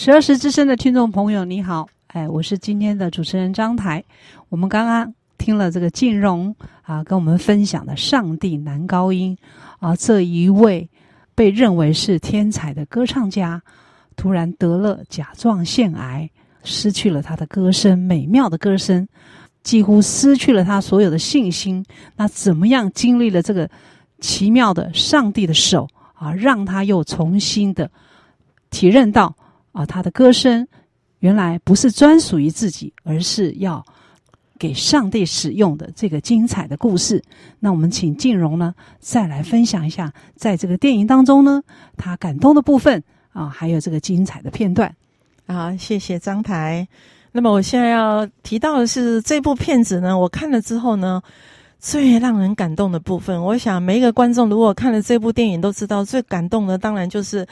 [0.07, 4.01] 十二时之声的听众朋友，你好，哎，我是今天的主持人张台。
[4.47, 9.37] 我们刚刚听了这个静荣啊，跟我们分享的上帝男高音
[9.79, 10.89] 啊，这一位
[11.35, 13.61] 被认为是天才的歌唱家，
[14.15, 16.29] 突然得了甲状腺癌，
[16.63, 19.05] 失去了他的歌声，美妙的歌声，
[19.61, 21.85] 几乎失去了他所有的信心。
[22.15, 23.69] 那怎么样经历了这个
[24.21, 27.91] 奇妙的上帝的手啊，让他又重新的
[28.69, 29.35] 体认到。
[29.77, 30.67] 啊，他的歌声
[31.19, 33.85] 原来不是专属于自己，而是要
[34.57, 37.23] 给上帝使用的这个精彩的故事。
[37.59, 41.61] 那我们请静蓉呢，再来分享一下，在这个电影当中呢，
[41.95, 43.03] 他感动的部分
[43.33, 44.91] 啊，还有这个精彩的片段。
[45.45, 46.87] 啊，谢谢张台。
[47.31, 51.21] 那么我现在要提到的是这部片子呢，我看了之后呢，
[51.77, 57.45] 最让人感动的部分，我想每一个观众如果看了这部电影都知道，最感动的当然就是。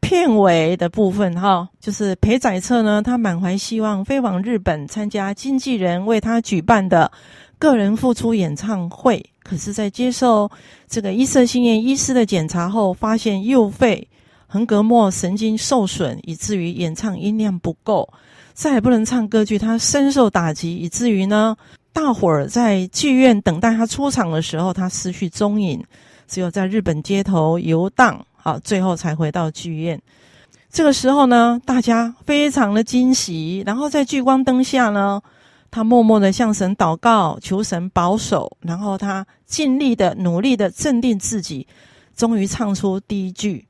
[0.00, 7.10] 片尾的部分，哈，就是裴载策呢，他满怀希望飞往日本参加经纪人为他举办的
[7.58, 9.24] 个人复出演唱会。
[9.42, 10.50] 可是，在接受
[10.88, 14.08] 这个伊瑟馨言医师的检查后，发现右肺
[14.46, 18.08] 横膈膜神经受损，以至于演唱音量不够，
[18.54, 19.58] 再也不能唱歌剧。
[19.58, 21.56] 他深受打击，以至于呢，
[21.92, 25.82] 大伙儿在剧院等待他出场的时候，他失去踪影，
[26.26, 28.24] 只有在日本街头游荡。
[28.46, 30.00] 好，最后才回到剧院。
[30.70, 33.64] 这个时候呢，大家非常的惊喜。
[33.66, 35.20] 然后在聚光灯下呢，
[35.68, 38.56] 他默默的向神祷告，求神保守。
[38.60, 41.66] 然后他尽力的、努力的镇定自己，
[42.14, 43.66] 终于唱出第一句。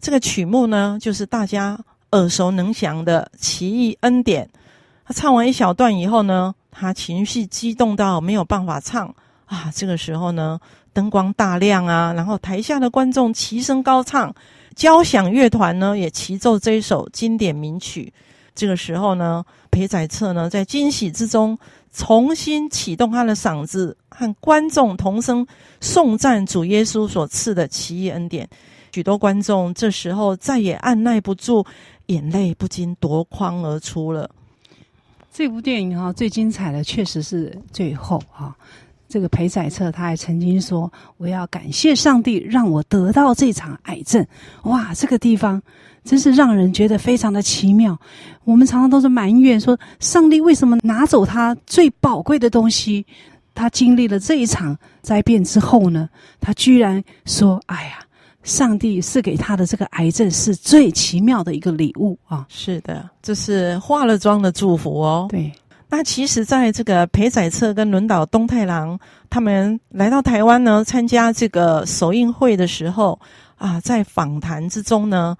[0.00, 1.76] 这个曲目呢，就是大家
[2.12, 4.44] 耳熟能详的《奇异恩典》。
[5.04, 9.12] 他唱完一小段以后呢，他情绪激动到没有办法唱
[9.46, 9.72] 啊。
[9.74, 10.60] 这个时候呢。
[10.92, 14.34] 灯光大亮啊，然后台下的观众齐声高唱，
[14.74, 18.12] 交响乐团呢也齐奏这一首经典名曲。
[18.54, 21.58] 这个时候呢，裴载彻呢在惊喜之中
[21.92, 25.46] 重新启动他的嗓子，和观众同声
[25.80, 28.48] 颂赞主耶稣所赐的奇异恩典。
[28.92, 31.64] 许多观众这时候再也按捺不住，
[32.06, 34.28] 眼泪不禁夺眶而出了。
[35.32, 38.54] 这部电影哈，最精彩的确实是最后哈。
[39.10, 44.24] 这个裴载彻他还曾经说：“我要感谢上帝，让我得到这场癌症。”
[44.62, 45.60] 哇，这个地方
[46.04, 47.98] 真是让人觉得非常的奇妙。
[48.44, 53.04] 我们常常都是埋怨说，上帝为什么拿走他最宝贵的东西？
[53.52, 56.08] 他经历了这一场灾变之后呢，
[56.40, 57.98] 他居然说：“哎呀，
[58.44, 65.26] 上帝赐给他的这个癌症是最奇妙的一个礼物啊！”是的，这是化了妆的祝福哦。
[65.28, 65.52] 对。
[65.92, 68.96] 那其实，在这个裴载彻跟轮岛东太郎
[69.28, 73.20] 他们来到台湾呢，参加这个首映会的时候
[73.56, 75.36] 啊，在访谈之中呢，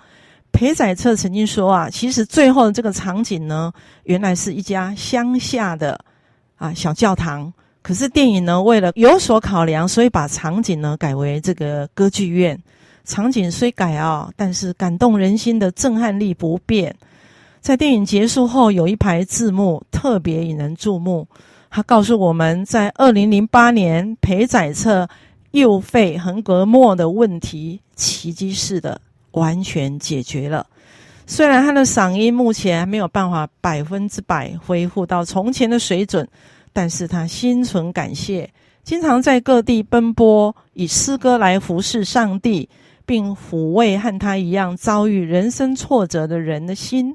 [0.51, 3.73] 裴载彻曾经说啊，其实最后的这个场景呢，
[4.03, 5.99] 原来是一家乡下的
[6.57, 12.61] 啊小教堂，可是电影呢，为了有所考量，所以把场景呢改为这个歌剧院。
[13.05, 16.95] 场景虽改啊，但是感动人心的震撼力不变。
[17.61, 21.29] 在电影结束后，有一排字幕特别引人注目。
[21.69, 25.09] 他告诉我们在二零零八年，裴载策
[25.51, 29.01] 右肺横膈膜的问题奇迹似的
[29.33, 30.67] 完全解决了。
[31.27, 36.27] 虽然他的嗓音目前还没有办法百分之百恢复到从前的水准，
[36.73, 38.51] 但是他心存感谢，
[38.83, 42.69] 经常在各地奔波，以诗歌来服侍上帝，
[43.07, 47.15] 并抚慰和他一样遭遇人生挫折的人的心。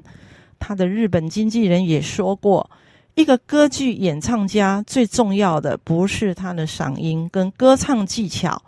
[0.58, 2.70] 他的日本经纪人也说过，
[3.14, 8.62] 一个歌剧演唱家最重要的不是他的嗓音跟歌唱技巧，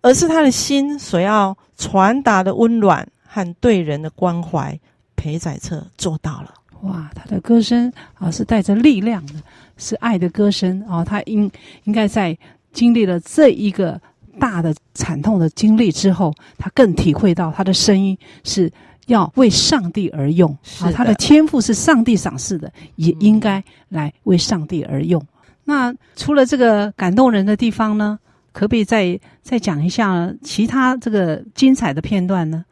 [0.00, 4.78] 而是他的心所要传达的温暖和对人的关怀。
[5.16, 6.54] 裴载彻做到了。
[6.80, 9.34] 哇，他的歌声啊是带着力量的，
[9.76, 11.04] 是爱的歌声啊。
[11.04, 11.50] 他应
[11.84, 12.34] 应该在
[12.72, 14.00] 经历了这一个
[14.38, 18.72] 大的惨痛的经历之后，他更体会到他的声音是。
[19.10, 20.50] 要为上帝而用
[20.80, 20.90] 啊！
[20.92, 25.22] 他的天赋是上帝赏赐的，也应该来为上帝而用。
[25.64, 28.18] 那除了这个感动人的地方呢，
[28.52, 32.64] 可不可以再再讲一下其他这个精彩的片段呢？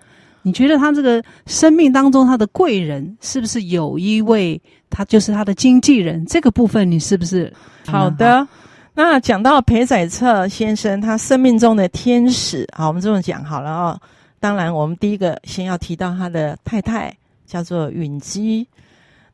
[0.43, 4.61] 你觉得他这个生命当中他的贵人是不是有一位？
[4.89, 6.25] 他就是他的经纪人？
[6.25, 7.53] 这个部分你是不是？
[7.87, 8.47] 好的。
[8.95, 14.01] 那讲到裴载策先生，他生命中的天使，好，我们这么讲好了啊、哦。
[14.41, 17.13] 当然，我们第一个先要提到他的太太，
[17.47, 18.67] 叫做允姬。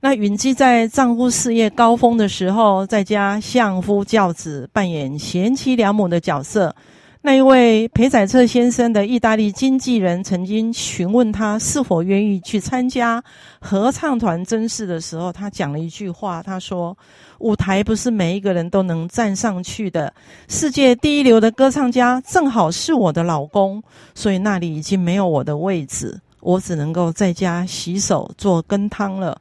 [0.01, 6.75] 那允姬在丈夫事业高峰的时候，在家相夫教子，扮演贤妻良母的角色。
[7.23, 13.25] 那一位裴载彻先生的意大利经纪人曾经询问他是否愿意去参加
[13.59, 16.95] 合唱团甄试的时候，他讲了一句话，他说
[17.45, 20.11] ：“舞台不是每一个人都能站上去的。
[20.49, 23.83] 世界第一流的歌唱家正好是我的老公，
[24.15, 29.39] 所以那里已经没有我的位置，我只能够在家洗手做羹汤了。”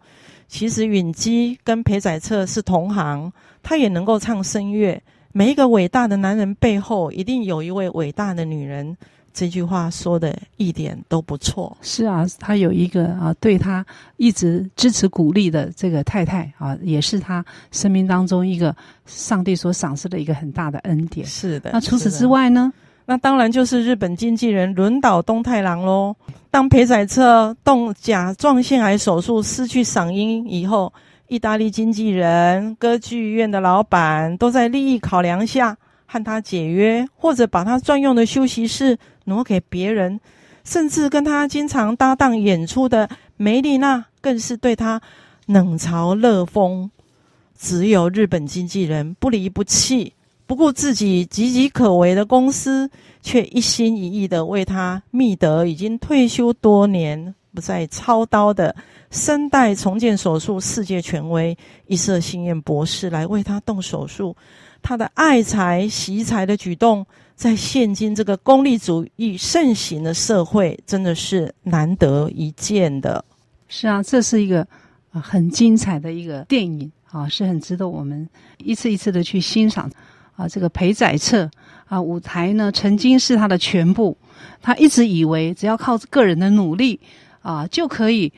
[0.49, 3.31] 其实允姬跟裴载彻是同行，
[3.63, 5.01] 他也能够唱声乐。
[5.31, 8.97] 每一个伟大的男人背后，一定有一位伟大的女人。
[9.33, 11.75] 这句话说的一点都不错。
[11.81, 13.85] 是啊，他有一个啊，对他
[14.17, 18.75] 一直支持鼓励的这个太太啊，也是他生命当中一个
[19.05, 21.25] 上帝所赏赐的一个很大的恩典。
[21.25, 21.71] 是的。
[21.73, 22.71] 那除此之外呢？
[23.05, 26.15] 那当然就是日本经纪人轮岛东太郎喽。
[26.49, 30.93] 当裴载彻动甲状腺癌手术失去嗓音以后。
[31.29, 35.75] 意大利经纪人、歌剧院的老板都在利益考量下
[36.05, 38.95] 和他解约，或者把他专用的休息室
[39.25, 40.19] 挪给别人，
[40.63, 45.01] 甚至跟他经常搭档演出的梅丽娜更是对他
[45.45, 46.89] 冷嘲热讽。
[47.57, 50.13] 只有日本经纪人不离不弃，
[50.45, 52.89] 不顾自己岌岌可危的公司，
[53.21, 58.75] 却一心一意的为他觅得已经退休多年，不再操刀的。
[59.11, 61.55] 声带重建手术世界权威
[61.85, 64.35] 一色心彦博士来为他动手术，
[64.81, 67.05] 他的爱才惜才的举动，
[67.35, 73.23] 在现今这个功利主义盛行的社会，真的是难得一见的。
[73.67, 74.67] 是啊，这是一个
[75.11, 78.27] 啊很精彩的一个电影啊，是很值得我们
[78.57, 79.89] 一次一次的去欣赏
[80.35, 80.47] 啊。
[80.47, 81.49] 这个裴载彻
[81.85, 84.17] 啊，舞台呢曾经是他的全部，
[84.61, 86.99] 他一直以为只要靠个人的努力
[87.41, 88.31] 啊就可以。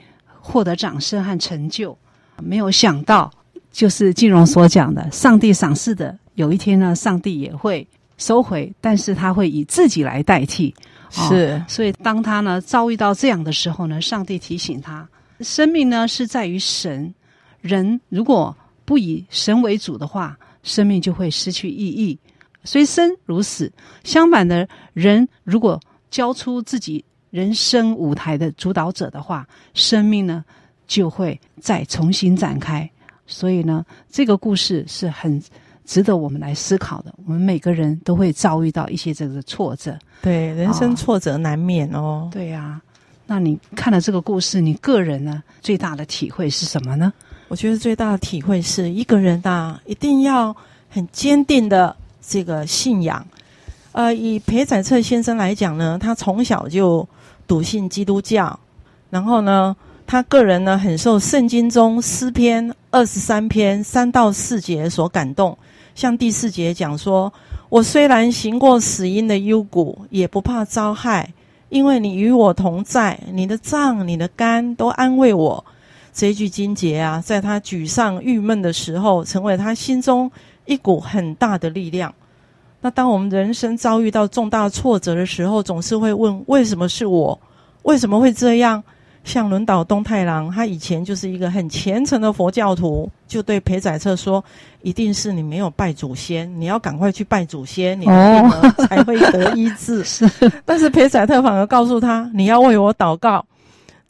[0.48, 1.98] 获得掌声和成就，
[2.40, 3.32] 没有想到，
[3.72, 7.88] 就是金融所讲的，上帝赏赐的，有一天呢，上帝也会
[8.18, 10.74] 收回，但是他会以自己来代替。
[11.10, 15.08] 是，哦，所以当他呢遭遇到这样的时候呢，上帝提醒他，
[15.42, 17.14] 生命呢是在于神，
[17.62, 18.56] 人如果
[18.86, 22.18] 不以神为主的话，生命就会失去意义。
[22.64, 23.72] 所以生如死，
[24.04, 27.04] 相反的人如果交出自己。
[27.32, 30.46] 人生舞台的主导者的话，生命呢
[30.88, 32.90] 就会再重新展开。
[33.28, 35.44] 所以呢，这个故事是很
[35.86, 37.14] 值得我们来思考的。
[37.26, 42.00] 我们每个人都会遭遇到一些这个挫折，对，人生挫折难免哦。
[42.00, 42.82] 哦对呀、啊，
[43.28, 47.14] 那你看了这个故事，你个人呢最大的体会是什么呢？
[47.48, 50.56] 我觉得最大的体会是一个人呐，一定要
[50.90, 51.96] 很坚定的
[52.28, 53.26] 这个信仰。
[53.92, 57.08] 呃，以裴载彻先生来讲呢，他从小就
[57.46, 58.60] 笃信基督教，
[59.12, 59.76] 然后呢，
[60.08, 65.56] 他个人呢很受圣经中诗篇二十三篇三到四节所感动。
[65.96, 67.32] 像第四节讲说
[67.70, 71.34] ：“我虽然行过死荫的幽谷，也不怕遭害，
[71.70, 75.66] 因为你与我同在，你的杖、你的竿都安慰我。”
[76.12, 80.30] 这一句经节啊，在他沮丧、郁闷的时候，成为他心中
[80.66, 82.14] 一股很大的力量。
[82.82, 87.40] 那当我们人生遭遇到重大挫折的时候，总是会问：为什么是我？
[87.84, 88.84] 为什么会这样？
[89.26, 94.42] 像轮岛东太郎，他以前就是一个很虔诚的佛教徒，就对裴载彻说
[94.84, 100.04] ：“一定是你没有拜祖先，你要赶快去拜祖先，你的病呢才会得医治。
[100.06, 100.30] ”是，
[100.64, 103.44] 但是裴宰特反而告诉他：“你要为我祷告。”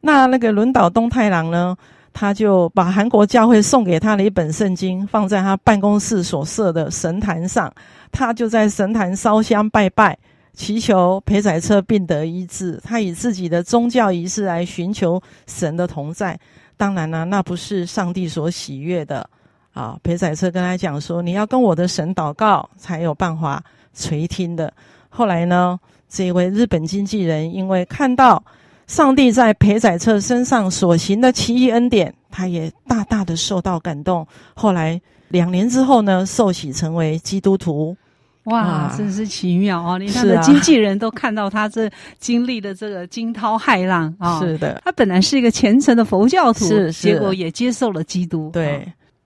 [0.02, 1.76] 那那个轮岛东太郎呢，
[2.14, 7.74] 他就把韩国教会送给他的一本圣经放在他办公室所设的神坛上，
[8.12, 10.18] 他就在神坛烧香拜拜。
[10.56, 16.40] 祈求裴载彻病得医治，他以自己的宗教仪式来寻求神的同在。
[16.78, 19.30] 当然呢、那不是上帝所喜悦的
[19.74, 19.98] 啊。
[20.02, 24.74] 裴载彻跟他讲说：“你要跟我的神祷告，才有办法垂听的。”
[25.10, 25.80] 后来呢，
[26.10, 28.44] 这一位日本经纪人因为看到
[28.88, 34.26] 上帝在裴载彻身上所行的奇异恩典，他也大大的受到感动。
[34.54, 35.00] 后来
[35.30, 37.96] 两年之后呢，受洗成为基督徒。
[38.46, 39.98] 哇，真是奇妙哦！
[39.98, 41.90] 连他的经纪人都看到他这
[42.20, 44.40] 经历的这个惊涛骇浪啊！
[44.40, 48.52] 是的，他本来是一个虔诚的佛教徒，是，是，结果也接受了基督。
[48.54, 48.82] 对，哦、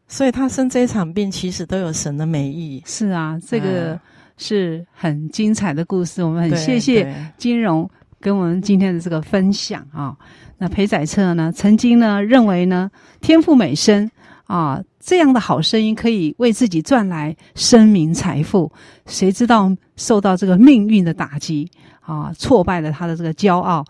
[0.07, 2.82] 所以他生这一场病，其实都有神的美意。
[2.86, 3.99] 是啊，这个
[4.38, 6.24] 是很精彩的故事。
[6.24, 7.89] 我们很谢谢金融
[8.22, 10.15] 跟我们今天的这个分享啊。
[10.57, 12.89] 那裴载彻呢，曾经呢认为呢，
[13.20, 14.09] 天赋美声。
[14.50, 18.72] 啊，这样的好声音可以为自己赚来声名财富，
[19.06, 21.70] 谁知道受到这个命运的打击
[22.02, 23.86] 啊，挫败了他的这个骄傲。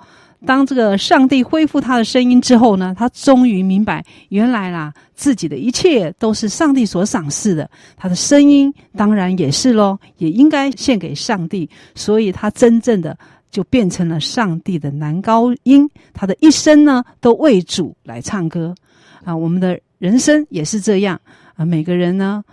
[0.46, 11.70] 当这个上帝恢复他的声音之后呢，他终于明白，原来啦，自己的一切都是上帝所赏赐的，他的声音当然也是喽，也应该献给上帝。
[11.96, 13.18] 所以他真正的
[13.50, 18.76] 就变成了上帝的男高音，他的一生呢，都为主来唱歌
[19.24, 19.80] 啊，我们的。
[20.00, 21.20] 人生也是这样
[21.56, 22.44] 啊，每个人呢，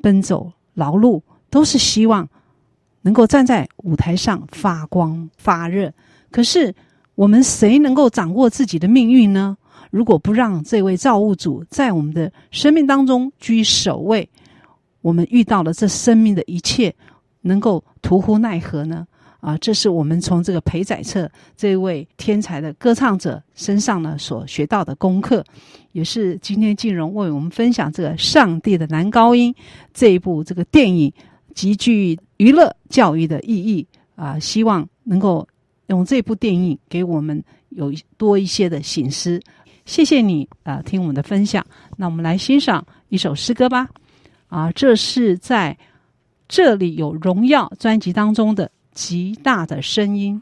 [0.00, 1.20] 奔走劳碌，
[1.50, 2.28] 都是希望
[3.00, 5.92] 能够站在舞台上发光发热。
[6.30, 6.74] 可是，
[7.14, 9.56] 我们谁能够掌握自己的命运呢？
[9.90, 14.28] 如果不让这位造物主在我们的生命当中居首位，
[15.00, 16.94] 我们遇到了这生命的一切，
[17.40, 19.06] 能够徒乎奈何呢？
[19.42, 25.44] 啊，这是我们从这个裴载彻这位天才的歌唱者身上呢所学到的功课，
[25.90, 29.52] 也是今天静荣为我们分享这个《上帝的男高音》
[29.92, 31.12] 这一部这个电影
[31.56, 33.84] 极具娱乐教育的意义
[34.14, 35.44] 啊，希望能够
[35.88, 39.40] 用这部电影给我们有多一些的醒思。
[39.86, 41.66] 谢谢你啊，听我们的分享。
[41.96, 43.88] 那我们来欣赏一首诗歌吧。
[44.46, 45.76] 啊，这是在
[46.46, 48.70] 这里有荣耀专辑当中的。
[48.94, 50.40] 极大的声音，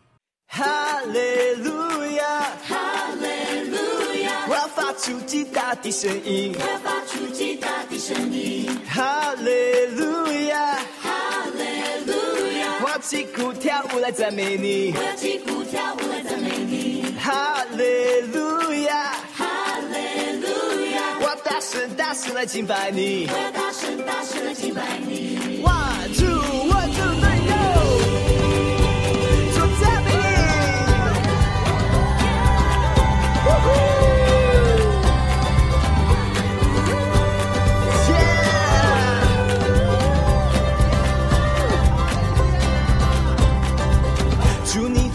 [0.48, 1.70] 哈利路
[2.16, 3.76] 亚，哈利路
[4.22, 12.12] 亚，我要发出极大的声音，我要发出极大的声音，哈利路亚，哈利路
[12.58, 20.48] 亚，我要击鼓跳舞来赞美你，我要击鼓跳舞来赞美你，哈利路亚，哈利路
[20.92, 26.39] 亚，我要大声大声来敬拜你，我要大声大声来敬拜你，One two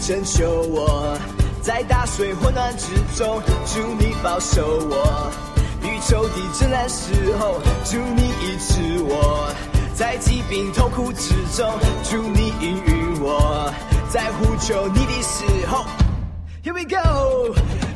[0.06, 1.18] 拯救我，
[1.60, 2.86] 在大水混乱之
[3.18, 5.32] 中，主你保守我；
[5.82, 7.54] 与仇敌争战时候，
[7.84, 9.50] 主你医治我；
[9.96, 13.68] 在疾病痛苦之中，主你应允我；
[14.08, 15.84] 在呼求你的时候
[16.62, 17.52] ，Here we go，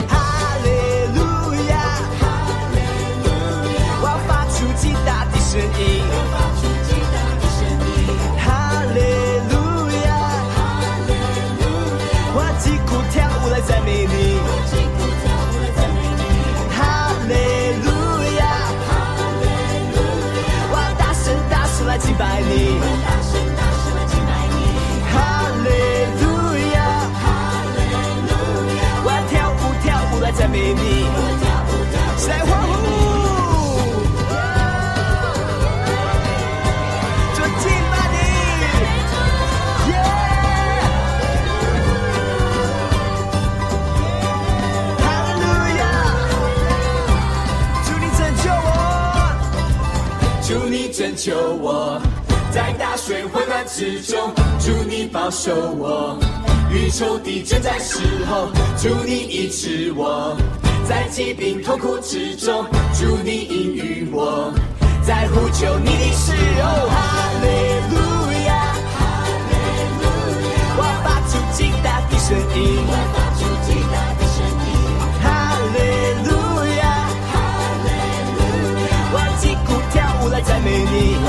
[0.08, 0.68] 哈利
[1.16, 1.78] 路亚，
[2.18, 2.26] 哈
[2.74, 2.78] 利
[3.22, 3.28] 路
[3.70, 6.89] 亚，我要发出极大的声音。
[55.42, 56.18] 守我，
[56.70, 60.36] 与仇敌争战时候，祝你医治我，
[60.86, 64.52] 在疾病痛苦之中，祝你应允我，
[65.02, 67.48] 在呼求你的时候，哈利
[67.88, 67.96] 路
[68.48, 68.52] 亚，
[68.92, 69.00] 哈
[69.48, 69.56] 利
[69.96, 70.04] 路
[70.44, 74.68] 亚，我发出极大的声音，我发出极大的声音。
[75.22, 75.24] 哈
[75.72, 75.80] 利
[76.28, 76.36] 路
[76.76, 76.84] 亚，
[77.32, 77.32] 哈
[77.86, 77.88] 利
[78.36, 78.38] 路
[78.84, 81.26] 亚，我击鼓跳舞来赞美你，我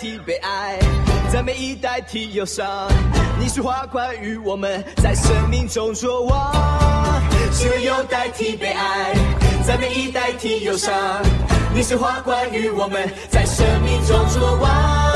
[0.00, 0.78] 替悲哀，
[1.32, 2.88] 赞美已代替忧伤。
[3.36, 7.20] 你是花冠与我们在生命中作王，
[7.50, 9.12] 喜乐又代替悲哀，
[9.66, 10.94] 赞美已代替忧伤。
[11.74, 15.07] 你是花冠与我们在生命中作王。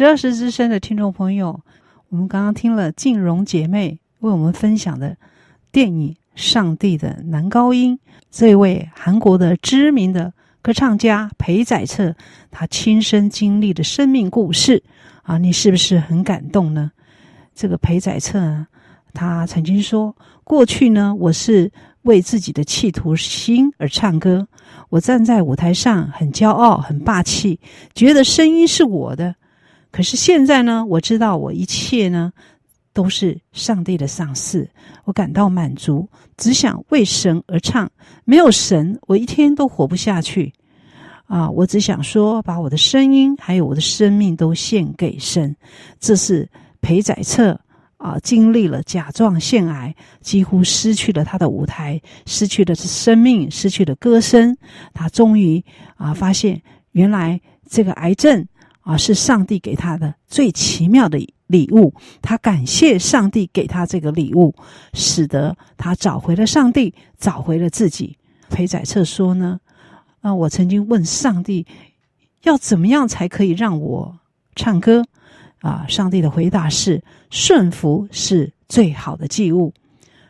[0.00, 1.60] 十二时之声的听众朋友，
[2.08, 5.14] 我们刚刚听了静蓉姐妹为我们分享的
[5.70, 7.96] 电影《上帝的男高音》，
[8.30, 10.32] 这位韩国的知名的
[10.62, 12.14] 歌唱家裴载彻，
[12.50, 14.82] 他亲身经历的生命故事
[15.20, 16.92] 啊，你是不是很感动呢？
[17.54, 18.68] 这个裴载彻啊，
[19.12, 21.70] 他曾经说：“过去呢，我是
[22.04, 24.48] 为自己的企图心而唱歌，
[24.88, 27.60] 我站在舞台上很骄傲、很霸气，
[27.94, 29.34] 觉得声音是我的。”
[29.90, 32.32] 可是现在呢，我知道我一切呢
[32.92, 34.68] 都是上帝的赏赐，
[35.04, 37.90] 我感到满足，只想为神而唱。
[38.24, 40.52] 没有神，我一天都活不下去。
[41.26, 45.54] 啊，我只想说，把我的声音还有我的生命都献给神。
[46.00, 46.48] 这是
[46.80, 47.60] 裴宰彻
[47.98, 54.56] 啊，经历了甲状腺癌，几乎失去了他的舞台，失去了生命，失去了歌声。
[54.92, 55.64] 他终于
[55.96, 56.60] 啊，发现
[56.92, 58.44] 原来这个癌症。
[58.90, 61.16] 啊，是上帝给他的最奇妙的
[61.46, 61.94] 礼物。
[62.20, 64.52] 他感谢上帝给他这个礼物，
[64.94, 68.16] 使得他找回了上帝，找回了自己。
[68.48, 69.60] 裴载彻说呢，
[70.22, 71.64] 啊，我曾经问上帝，
[72.42, 74.18] 要怎么样才可以让我
[74.56, 75.04] 唱歌？
[75.60, 79.72] 啊，上帝的回答是：顺服是最好的祭物。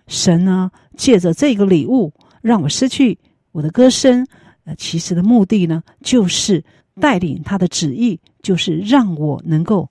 [0.06, 3.18] 神呢，借着这个礼物，让我失去
[3.52, 4.26] 我的歌声。
[4.64, 6.62] 呃，其实的目的呢，就是。
[6.98, 9.88] 带领他的旨意，就是让我能够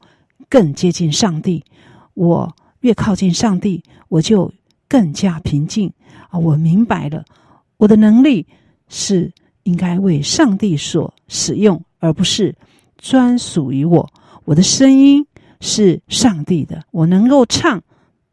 [0.49, 1.63] 更接近上帝。
[2.13, 4.51] 我越靠近上帝，我就
[4.87, 5.91] 更加平静
[6.29, 6.39] 啊！
[6.39, 7.23] 我明白了，
[7.77, 8.45] 我的能力
[8.87, 9.31] 是
[9.63, 12.55] 应该为上帝所使用，而不是
[12.97, 14.11] 专属于我。
[14.45, 15.25] 我的声音
[15.61, 17.81] 是上帝的，我能够唱，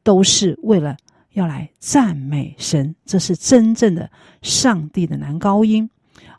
[0.02, 0.96] 都是为了
[1.32, 2.94] 要来赞美神。
[3.04, 4.10] 这是真正的
[4.42, 5.88] 上帝的男高音。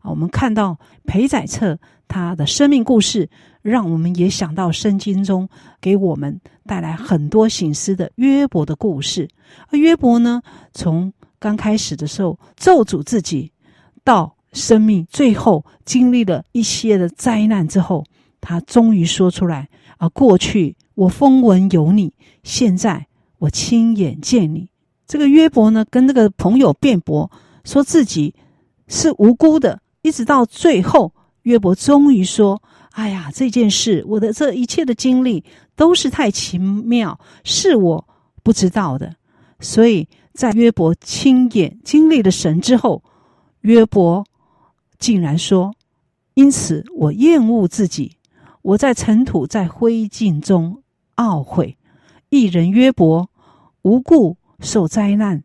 [0.01, 3.29] 啊，我们看到裴载彻他的生命故事，
[3.61, 5.47] 让我们也想到圣经中
[5.81, 9.27] 给我们带来很多醒思的约伯的故事。
[9.69, 10.41] 而约伯呢，
[10.73, 13.51] 从刚开始的时候咒诅自己，
[14.03, 18.03] 到生命最后经历了一些的灾难之后，
[18.39, 23.05] 他终于说出来：啊，过去我风闻有你，现在
[23.39, 24.69] 我亲眼见你。
[25.05, 27.29] 这个约伯呢，跟那个朋友辩驳，
[27.63, 28.33] 说自己
[28.87, 29.81] 是无辜的。
[30.03, 31.13] 一直到最后，
[31.47, 35.45] 约伯终于说：“哎呀，这件事，我的这一切的经历
[35.77, 38.07] 都是太奇妙，是我
[38.43, 39.15] 不知道的。”
[39.61, 43.01] 所以在约伯亲眼经历了神之后，
[43.61, 44.25] 约伯
[44.99, 45.73] 竟然说
[46.35, 48.17] ：“因此我厌恶自己，
[48.61, 50.83] 我在尘土在灰烬中
[51.15, 51.77] 懊悔。”
[52.27, 53.29] 一人约伯
[53.83, 55.41] 无故受灾难。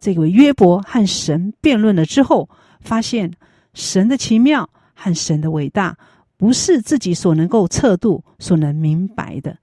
[0.00, 2.48] 这位约伯和神辩论了之后，
[2.80, 3.30] 发现。
[3.76, 5.96] 神的奇妙和神的伟大，
[6.36, 9.58] 不是自己所能够测度、所能明白的。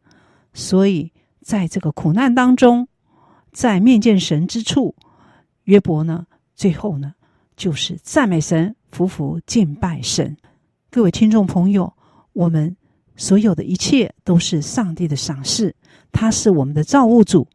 [0.54, 1.12] 所以，
[1.42, 2.88] 在这个苦难当中，
[3.52, 4.96] 在面见神之处，
[5.64, 6.26] 约伯呢，
[6.56, 7.14] 最后呢，
[7.56, 10.36] 就是赞美神、匍匐敬拜神。
[10.90, 11.94] 各位听众朋友，
[12.34, 12.76] 我们
[13.16, 15.74] 所有的一切都是上帝的赏赐，
[16.12, 17.48] 他是我们的造物主，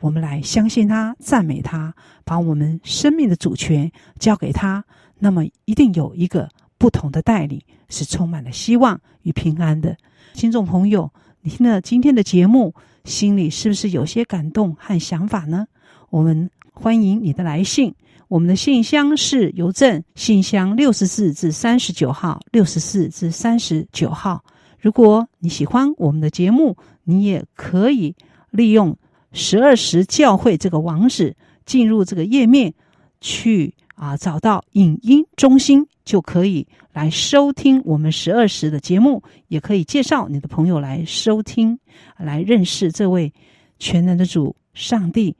[0.00, 4.84] 我们来相信他、赞美他，把我们生命的主权交给他。
[5.18, 6.48] 那么一定有一个
[6.78, 9.96] 不同的带领，是充满了希望与平安的。
[10.32, 11.12] 听众朋友，
[11.42, 12.72] 你听了今天的节目，
[13.04, 15.66] 心里是不是有些感动和想法呢？
[16.10, 17.92] 我们欢迎你的来信，
[18.28, 24.44] 我们的信箱是邮政信箱六十四至三十九号，六十四至三十九号。
[24.78, 28.14] 如果你喜欢我们的节目，你也可以
[28.50, 28.96] 利用
[29.32, 32.72] 十二时教会这个网址进入这个页面
[33.20, 33.74] 去。
[33.98, 41.80] 啊，找到影音中心就可以来收听我们十二时的节目，也可以介绍你的朋友来收听，
[42.16, 43.32] 来认识这位
[43.80, 45.36] 全能的主上帝。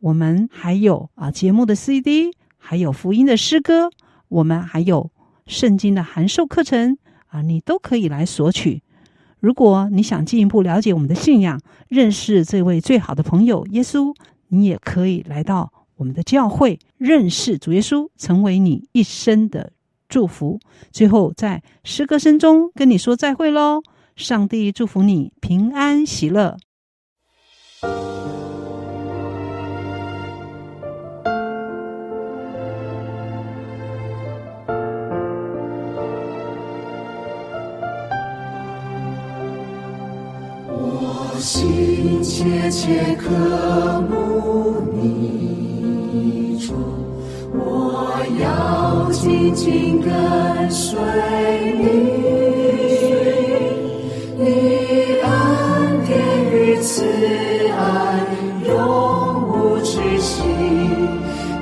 [0.00, 3.88] 我们还有啊节目的 CD，还有福音的诗歌，
[4.28, 5.10] 我们还有
[5.46, 6.98] 圣经的函授课程
[7.28, 8.82] 啊，你都可以来索取。
[9.40, 14.14] 如果你想进一步了解我们的信仰，认识这位最好的朋友耶稣，
[14.48, 15.72] 你也可以来到。
[15.96, 19.72] 我们的教会认识主耶稣，成为你一生的
[20.08, 20.58] 祝福。
[20.90, 23.82] 最后，在诗歌声中跟你说再会喽！
[24.16, 26.56] 上帝祝福你平安喜乐。
[40.68, 45.73] 我心切切渴慕你。
[47.52, 50.98] 我要紧紧跟随
[51.78, 51.82] 你，
[54.38, 54.44] 你
[55.22, 55.26] 恩
[56.06, 56.12] 典
[56.52, 57.04] 与慈
[57.70, 57.78] 爱
[58.66, 58.72] 永
[59.48, 60.42] 无止息，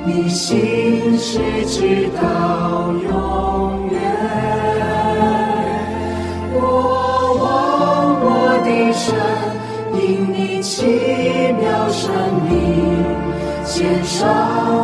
[0.05, 3.95] 你信实直到永远。
[6.55, 6.57] 我
[7.41, 7.43] 望
[8.21, 8.25] 我
[8.63, 9.13] 的神，
[9.93, 10.01] 因
[10.31, 10.71] 你奇
[11.59, 12.09] 妙生
[12.49, 12.51] 命，
[13.65, 14.82] 献上